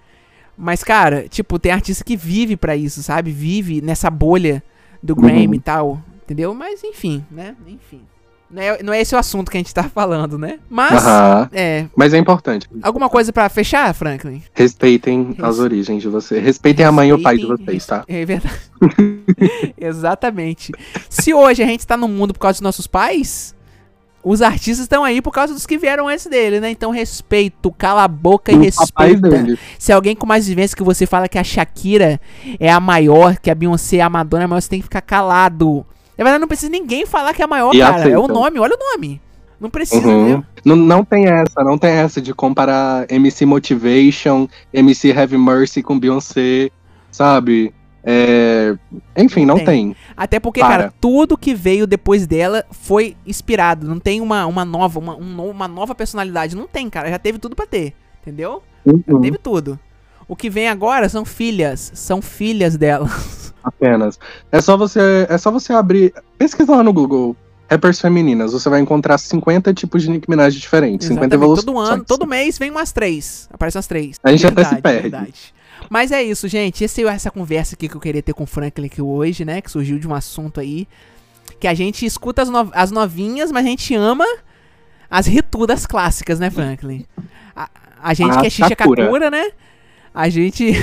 Mas, 0.57 0.83
cara, 0.83 1.25
tipo, 1.29 1.57
tem 1.57 1.71
artista 1.71 2.03
que 2.03 2.15
vive 2.17 2.57
pra 2.57 2.75
isso, 2.75 3.01
sabe? 3.01 3.31
Vive 3.31 3.81
nessa 3.81 4.09
bolha 4.09 4.61
do 5.01 5.15
Grammy 5.15 5.47
Uhum. 5.47 5.53
e 5.55 5.59
tal. 5.59 6.01
Entendeu? 6.25 6.53
Mas, 6.53 6.83
enfim, 6.83 7.25
né? 7.31 7.55
Enfim. 7.65 8.01
Não 8.51 8.61
é, 8.61 8.81
não 8.83 8.91
é 8.93 8.99
esse 9.01 9.13
o 9.13 9.17
assunto 9.17 9.51
que 9.51 9.57
a 9.57 9.59
gente 9.59 9.73
tá 9.73 9.83
falando, 9.83 10.37
né? 10.37 10.57
Mas, 10.69 11.05
Aham. 11.05 11.49
é. 11.53 11.85
Mas 11.95 12.13
é 12.13 12.17
importante. 12.17 12.67
Alguma 12.81 13.07
coisa 13.07 13.31
pra 13.31 13.47
fechar, 13.47 13.93
Franklin? 13.93 14.41
Respeitem 14.53 15.33
Res- 15.37 15.43
as 15.43 15.59
origens 15.59 16.01
de 16.01 16.09
vocês. 16.09 16.43
Respeitem 16.43 16.83
a 16.85 16.91
mãe 16.91 17.09
e 17.09 17.13
o 17.13 17.21
pai 17.21 17.37
de 17.37 17.41
Respeitem- 17.45 17.65
vocês, 17.65 17.85
tá? 17.85 18.03
É 18.09 18.25
verdade. 18.25 18.59
Exatamente. 19.77 20.71
Se 21.09 21.33
hoje 21.33 21.61
a 21.63 21.65
gente 21.67 21.85
tá 21.85 21.95
no 21.97 22.07
mundo 22.07 22.33
por 22.33 22.39
causa 22.39 22.55
dos 22.55 22.61
nossos 22.61 22.87
pais, 22.87 23.53
os 24.23 24.41
artistas 24.41 24.79
estão 24.79 25.03
aí 25.03 25.21
por 25.21 25.31
causa 25.31 25.53
dos 25.53 25.65
que 25.65 25.77
vieram 25.77 26.07
antes 26.07 26.25
dele, 26.27 26.59
né? 26.59 26.69
Então 26.71 26.91
respeito, 26.91 27.71
cala 27.77 28.03
a 28.03 28.07
boca 28.07 28.51
e 28.51 28.71
papais 28.71 29.21
respeita. 29.21 29.59
Se 29.77 29.91
alguém 29.91 30.15
com 30.15 30.25
mais 30.25 30.47
vivência 30.47 30.75
que 30.75 30.83
você 30.83 31.05
fala 31.05 31.27
que 31.29 31.37
a 31.37 31.43
Shakira 31.43 32.19
é 32.59 32.71
a 32.71 32.79
maior, 32.79 33.37
que 33.37 33.49
a 33.49 33.55
Beyoncé 33.55 33.97
é 33.97 34.01
a 34.01 34.09
Madonna 34.09 34.43
é 34.43 34.45
a 34.45 34.47
maior, 34.47 34.61
você 34.61 34.69
tem 34.69 34.79
que 34.79 34.83
ficar 34.85 35.01
calado. 35.01 35.85
Na 36.19 36.23
verdade, 36.25 36.41
não 36.41 36.47
precisa 36.47 36.69
ninguém 36.71 37.05
falar 37.05 37.33
que 37.33 37.41
é 37.41 37.45
a 37.45 37.47
maior, 37.47 37.73
E 37.73 37.79
cara. 37.79 38.09
É 38.09 38.17
o 38.17 38.27
nome, 38.27 38.59
olha 38.59 38.75
o 38.75 38.93
nome. 38.93 39.21
Não 39.59 39.69
precisa, 39.69 40.05
Uhum. 40.07 40.19
entendeu? 40.21 40.43
Não, 40.63 40.75
não 40.75 41.03
tem 41.05 41.25
essa, 41.27 41.63
não 41.63 41.77
tem 41.77 41.91
essa 41.91 42.21
de 42.21 42.33
comparar 42.33 43.05
MC 43.09 43.45
Motivation, 43.45 44.47
MC 44.73 45.09
Heavy 45.09 45.37
Mercy 45.37 45.81
com 45.81 45.99
Beyoncé, 45.99 46.69
sabe? 47.11 47.73
É, 48.03 48.75
Enfim, 49.17 49.45
não 49.45 49.55
Tem. 49.57 49.65
tem. 49.65 49.95
Até 50.15 50.39
porque, 50.39 50.61
Para. 50.61 50.69
cara, 50.69 50.93
tudo 51.01 51.37
que 51.37 51.53
veio 51.53 51.85
depois 51.85 52.25
dela 52.25 52.63
foi 52.71 53.15
inspirado. 53.27 53.85
Não 53.87 53.99
tem 53.99 54.21
uma, 54.21 54.45
uma 54.45 54.63
nova, 54.63 54.99
uma, 54.99 55.15
um 55.17 55.49
uma 55.49 55.67
nova 55.67 55.93
personalidade. 55.93 56.55
Não 56.55 56.67
tem, 56.67 56.89
cara. 56.89 57.09
Já 57.09 57.19
teve 57.19 57.37
tudo 57.39 57.55
pra 57.55 57.65
ter. 57.65 57.93
Entendeu? 58.21 58.63
Já 58.85 58.93
Uhum, 59.13 59.21
teve 59.21 59.37
tudo. 59.37 59.77
O 60.27 60.35
que 60.35 60.49
vem 60.49 60.69
agora 60.69 61.09
são 61.09 61.25
filhas. 61.25 61.91
São 61.93 62.21
filhas 62.21 62.77
dela. 62.77 63.09
Apenas. 63.69 64.19
É 64.51 64.61
só 64.61 64.75
você, 64.75 65.25
é 65.29 65.37
só 65.37 65.51
você 65.51 65.73
abrir, 65.73 66.13
pesquisar 66.37 66.77
lá 66.77 66.83
no 66.83 66.91
Google 66.93 67.35
rappers 67.69 68.01
femininas, 68.01 68.51
você 68.51 68.67
vai 68.67 68.79
encontrar 68.79 69.17
50 69.17 69.73
tipos 69.75 70.01
de 70.01 70.09
Nicki 70.09 70.27
Minaj 70.29 70.55
diferentes, 70.57 71.07
50 71.07 71.25
Exatamente. 71.25 71.33
evoluções. 71.35 71.65
Todo 71.65 71.77
ano, 71.79 72.03
todo 72.03 72.25
mês 72.27 72.57
vem 72.57 72.71
umas 72.71 72.91
três. 72.91 73.47
Aparecem 73.53 73.77
umas 73.77 73.87
três. 73.87 74.17
A 74.23 74.31
gente 74.31 74.47
até 74.47 74.63
se 74.63 74.81
perde. 74.81 75.53
Mas 75.89 76.11
é 76.11 76.21
isso, 76.23 76.47
gente. 76.47 76.83
Esse, 76.83 77.05
essa 77.05 77.29
conversa 77.31 77.75
aqui 77.75 77.87
que 77.87 77.95
eu 77.95 78.01
queria 78.01 78.21
ter 78.23 78.33
com 78.33 78.43
o 78.43 78.47
Franklin 78.47 78.87
aqui 78.87 79.01
hoje, 79.01 79.45
né? 79.45 79.61
Que 79.61 79.69
surgiu 79.71 79.97
de 79.99 80.07
um 80.07 80.13
assunto 80.13 80.59
aí. 80.59 80.87
Que 81.59 81.67
a 81.67 81.73
gente 81.73 82.05
escuta 82.05 82.41
as, 82.41 82.49
no- 82.49 82.69
as 82.73 82.89
novinhas, 82.91 83.51
mas 83.51 83.65
a 83.65 83.69
gente 83.69 83.93
ama 83.95 84.25
as 85.09 85.25
ritudas 85.27 85.85
clássicas, 85.85 86.39
né, 86.39 86.49
Franklin? 86.49 87.05
A, 87.55 87.69
a 88.01 88.13
gente 88.13 88.31
A 88.37 88.41
que 88.41 88.47
é 88.47 88.49
Sakura. 88.49 89.03
kakura, 89.03 89.29
né? 89.31 89.51
A 90.19 90.27
gente 90.27 90.73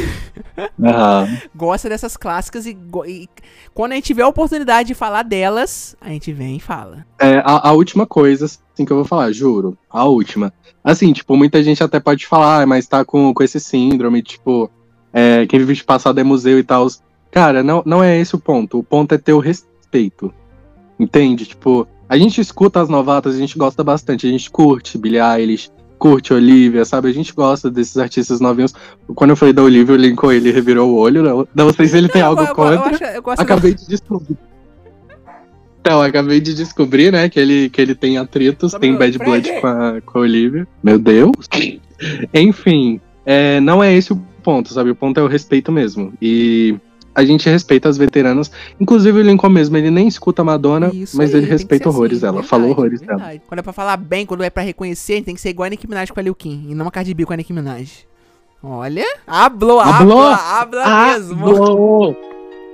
Aham. 0.83 1.29
gosta 1.55 1.91
dessas 1.91 2.17
clássicas 2.17 2.65
e, 2.65 2.75
e 3.07 3.29
quando 3.75 3.93
a 3.93 3.95
gente 3.97 4.07
tiver 4.07 4.23
a 4.23 4.29
oportunidade 4.29 4.87
de 4.89 4.95
falar 4.95 5.25
delas, 5.25 5.95
a 6.01 6.09
gente 6.09 6.33
vem 6.33 6.57
e 6.57 6.61
fala. 6.61 7.05
É, 7.21 7.37
a, 7.45 7.69
a 7.69 7.73
última 7.73 8.07
coisa, 8.07 8.47
assim, 8.47 8.87
que 8.87 8.91
eu 8.91 8.97
vou 8.97 9.05
falar, 9.05 9.31
juro. 9.33 9.77
A 9.91 10.07
última. 10.07 10.55
Assim, 10.83 11.13
tipo, 11.13 11.37
muita 11.37 11.63
gente 11.63 11.85
até 11.85 12.01
pode 12.01 12.27
falar, 12.27 12.63
"Ah, 12.63 12.67
mas 12.67 12.87
tá 12.87 13.05
com, 13.05 13.35
com 13.35 13.43
esse 13.43 13.61
síndrome, 13.61 14.23
tipo, 14.23 14.71
é, 15.13 15.45
quem 15.45 15.61
vive 15.61 15.75
de 15.75 15.85
passado 15.85 16.19
é 16.19 16.25
museu 16.25 16.59
e 16.59 16.65
tal. 16.65 16.87
Cara, 17.31 17.63
não, 17.63 17.83
não 17.85 18.03
é 18.03 18.19
esse 18.19 18.35
o 18.35 18.39
ponto. 18.39 18.79
O 18.79 18.83
ponto 18.83 19.15
é 19.15 19.19
ter 19.19 19.35
o 19.35 19.39
respeito. 19.39 20.33
Entende? 20.99 21.45
Tipo, 21.45 21.87
a 22.09 22.17
gente 22.17 22.41
escuta 22.41 22.81
as 22.81 22.89
novatas, 22.89 23.35
a 23.35 23.39
gente 23.39 23.59
gosta 23.59 23.85
bastante. 23.85 24.27
A 24.27 24.31
gente 24.31 24.51
curte 24.51 24.97
Billie 24.97 25.21
Eilish, 25.21 25.71
curte 25.99 26.33
Olivia, 26.35 26.85
sabe? 26.85 27.09
A 27.09 27.13
gente 27.13 27.33
gosta 27.35 27.71
desses 27.71 27.97
artistas 27.97 28.41
novinhos. 28.41 28.75
Quando 29.15 29.31
eu 29.31 29.37
falei 29.37 29.53
da 29.55 29.63
Olivia, 29.63 29.95
o 29.95 29.99
Lincoln, 29.99 30.33
ele 30.33 30.51
revirou 30.51 30.91
o 30.91 30.97
olho. 30.97 31.23
Não, 31.23 31.49
não 31.55 31.73
sei 31.73 31.87
se 31.87 31.97
ele 31.97 32.09
tem 32.09 32.21
Eu- 32.23 32.29
algo 32.29 32.43
eu, 32.43 32.47
eu, 32.49 32.55
contra. 32.55 32.91
acho- 32.91 33.05
eu 33.05 33.23
Acabei 33.39 33.75
de 33.75 33.87
descobrir. 33.89 34.37
Então, 35.81 36.03
acabei 36.03 36.41
de 36.41 36.53
descobrir, 36.53 37.13
né, 37.13 37.29
que 37.29 37.39
ele, 37.39 37.71
que 37.71 37.81
ele 37.81 37.95
tem 37.95 38.19
atritos, 38.19 38.73
tem 38.73 38.97
bad 38.97 39.17
blood 39.19 39.61
com 39.61 39.67
a, 39.69 40.01
com 40.05 40.19
a 40.19 40.21
Olivia. 40.23 40.67
Meu 40.83 40.99
Deus. 40.99 41.33
Enfim, 42.35 43.01
é, 43.25 43.61
não 43.61 43.83
é 43.83 43.95
esse 43.95 44.13
o 44.13 44.17
ponto, 44.43 44.73
sabe? 44.73 44.91
O 44.91 44.95
ponto 44.97 45.19
é 45.21 45.23
o 45.23 45.29
respeito 45.29 45.71
mesmo. 45.71 46.13
E 46.21 46.77
a 47.17 47.25
gente 47.25 47.49
respeita 47.49 47.89
as 47.89 47.97
veteranas. 47.97 48.53
Inclusive 48.79 49.19
o 49.19 49.23
Lincoln 49.23 49.49
mesmo, 49.49 49.77
ele 49.77 49.91
nem 49.91 50.07
escuta 50.07 50.43
a 50.43 50.45
Madonna, 50.45 50.91
Isso 50.95 51.17
mas 51.17 51.35
aí, 51.35 51.41
ele 51.41 51.51
respeita 51.51 51.85
ser 51.85 51.89
horrores 51.89 52.19
assim, 52.19 52.21
dela. 52.21 52.33
verdade, 52.43 52.49
Falou 52.49 52.71
horrores 52.71 53.01
dela. 53.01 53.17
verdade. 53.17 53.43
Quando 53.49 53.59
é 53.59 53.63
pra 53.63 53.73
falar 53.73 53.97
bem, 53.97 54.27
quando 54.27 54.45
é 54.45 54.51
pra 54.51 54.63
reconhecer, 54.63 55.23
tem 55.23 55.35
que 55.35 55.41
ser 55.41 55.49
igual 55.49 55.67
a 55.67 55.71
Nicki 55.71 55.89
Minaj 55.89 56.13
com 56.13 56.21
a 56.21 56.23
Lil 56.23 56.35
Kim, 56.35 56.67
e 56.69 56.75
não 56.75 56.87
a 56.87 56.91
Cardi 56.91 57.15
B 57.15 57.25
com 57.25 57.33
a 57.33 57.37
Nicki 57.37 57.53
Minaj. 57.53 58.07
Olha, 58.63 59.05
habla, 59.27 59.83
habla 59.85 60.39
Ah, 60.85 61.19
mesmo. 61.19 62.17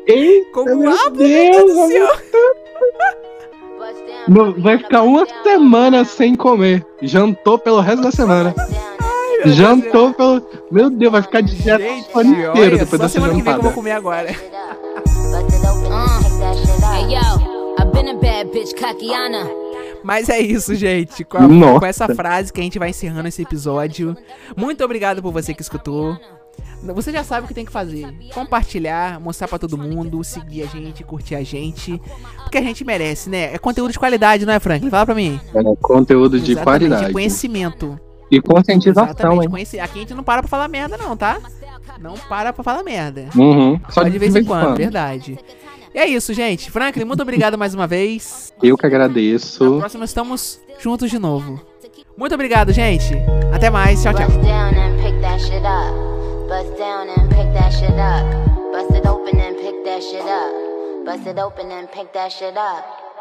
Eita, 0.07 0.51
Como 0.53 0.77
meu 0.77 0.91
habla, 0.91 1.11
Deus, 1.19 1.75
meu 1.75 1.89
Deus 1.89 2.23
vai 4.59 4.79
ficar 4.79 5.03
uma 5.03 5.27
semana 5.43 6.05
sem 6.05 6.35
comer. 6.35 6.85
Jantou 7.03 7.59
pelo 7.59 7.81
resto 7.81 8.03
da 8.03 8.11
semana. 8.11 8.55
Jantou 9.47 10.13
pelo. 10.15 10.43
Meu 10.71 10.91
Deus, 10.91 11.13
vai 11.13 11.23
ficar 11.23 11.41
de 11.41 11.55
dieta 11.57 11.85
o 12.15 12.19
ano 12.21 12.35
Gente, 12.35 12.49
inteiro 12.51 12.79
depois 12.79 13.01
dessa 13.01 13.09
semana 13.13 13.35
que 13.35 13.43
vem 13.43 13.53
que 13.53 13.59
eu 13.59 13.63
vou 13.63 13.71
jantada. 13.71 13.75
comer 13.75 13.93
agora. 13.93 14.31
Hey 16.95 17.15
yo, 17.15 17.21
I've 17.79 17.93
been 17.93 18.09
a 18.11 18.15
bad 18.15 18.51
bitch, 18.53 18.75
Kakiana. 18.75 19.49
Mas 20.05 20.29
é 20.29 20.39
isso, 20.41 20.75
gente. 20.75 21.25
Com, 21.25 21.39
a- 21.39 21.79
com 21.81 21.87
essa 21.87 22.13
frase 22.15 22.53
que 22.53 22.61
a 22.61 22.63
gente 22.63 22.79
vai 22.79 22.91
encerrando 22.91 23.29
esse 23.29 23.43
episódio. 23.43 24.17
Muito 24.57 24.85
obrigado 24.85 25.23
por 25.23 25.33
você 25.33 25.55
que 25.55 25.63
escutou. 25.63 26.17
Você 26.95 27.13
já 27.13 27.23
sabe 27.23 27.45
o 27.45 27.49
que 27.49 27.55
tem 27.55 27.65
que 27.65 27.71
fazer. 27.73 28.13
Compartilhar, 28.35 29.21
mostrar 29.21 29.47
pra 29.47 29.59
todo 29.59 29.79
mundo, 29.79 30.23
seguir 30.25 30.65
a 30.65 30.67
gente, 30.67 31.05
curtir 31.05 31.37
a 31.37 31.43
gente. 31.45 32.01
Porque 32.43 32.59
a 32.59 32.63
gente 32.63 32.85
merece, 32.85 33.31
né? 33.31 33.55
É 33.55 33.59
conteúdo 33.59 33.93
de 33.93 33.99
qualidade, 33.99 34.45
não 34.45 34.53
é, 34.53 34.59
Franklin? 34.59 34.91
Fala 34.91 35.07
pra 35.07 35.15
mim. 35.15 35.41
É, 35.55 35.63
conteúdo 35.81 36.41
de 36.41 36.53
Exatamente, 36.53 36.89
qualidade. 36.89 37.13
conhecimento. 37.13 37.99
E 38.33 38.41
conscientização, 38.41 39.05
Exatamente, 39.05 39.43
hein? 39.45 39.51
conheci- 39.51 39.79
Aqui 39.79 39.99
a 39.99 40.01
gente 40.03 40.15
não 40.15 40.25
para 40.25 40.41
pra 40.41 40.49
falar 40.49 40.67
merda, 40.67 40.97
não, 40.97 41.15
tá? 41.17 41.39
Não 42.01 42.15
para 42.15 42.51
pra 42.53 42.65
falar 42.65 42.83
merda. 42.83 43.29
Uhum. 43.37 43.79
Só 43.91 44.03
Só 44.03 44.09
de 44.09 44.19
vez 44.19 44.35
em 44.35 44.43
quando, 44.43 44.75
verdade. 44.77 45.39
E 45.95 45.99
é 45.99 46.07
isso, 46.07 46.33
gente. 46.33 46.71
Franklin, 46.71 47.05
muito 47.05 47.21
obrigado 47.23 47.59
mais 47.59 47.75
uma 47.75 47.87
vez. 47.87 48.51
Eu 48.63 48.79
que 48.79 48.85
Na 48.85 48.89
agradeço. 48.89 49.77
próxima 49.79 50.07
estamos 50.07 50.59
juntos 50.79 51.11
de 51.11 51.19
novo. 51.19 51.61
Muito 52.17 52.35
obrigado, 52.35 52.73
gente. 52.73 53.13
Até 53.53 53.69
mais. 53.69 54.03
Tchau, 54.03 54.15
tchau. 54.15 54.27
Bust 54.29 54.41
down 54.43 54.69
and 54.71 54.97
pick 55.03 55.21
that 55.21 55.43
shit 55.43 55.59
up. 55.59 56.49
Bust 56.49 56.79
down 56.79 57.09
and 57.11 57.29
pick 57.29 57.53
that 57.53 57.71
shit 57.75 57.91
up. 57.93 58.73
Bust 58.73 58.95
it 58.97 59.07
open 59.07 59.39
and 59.39 59.55
pick 59.57 59.85
that 59.85 60.03
shit 60.03 60.23
up. 60.23 61.05
Bust 61.05 61.27
it 61.27 61.39
open 61.39 61.71
and 61.71 61.87
pick 61.89 62.11
that 62.15 62.31
shit 62.33 62.57
up. 62.57 63.12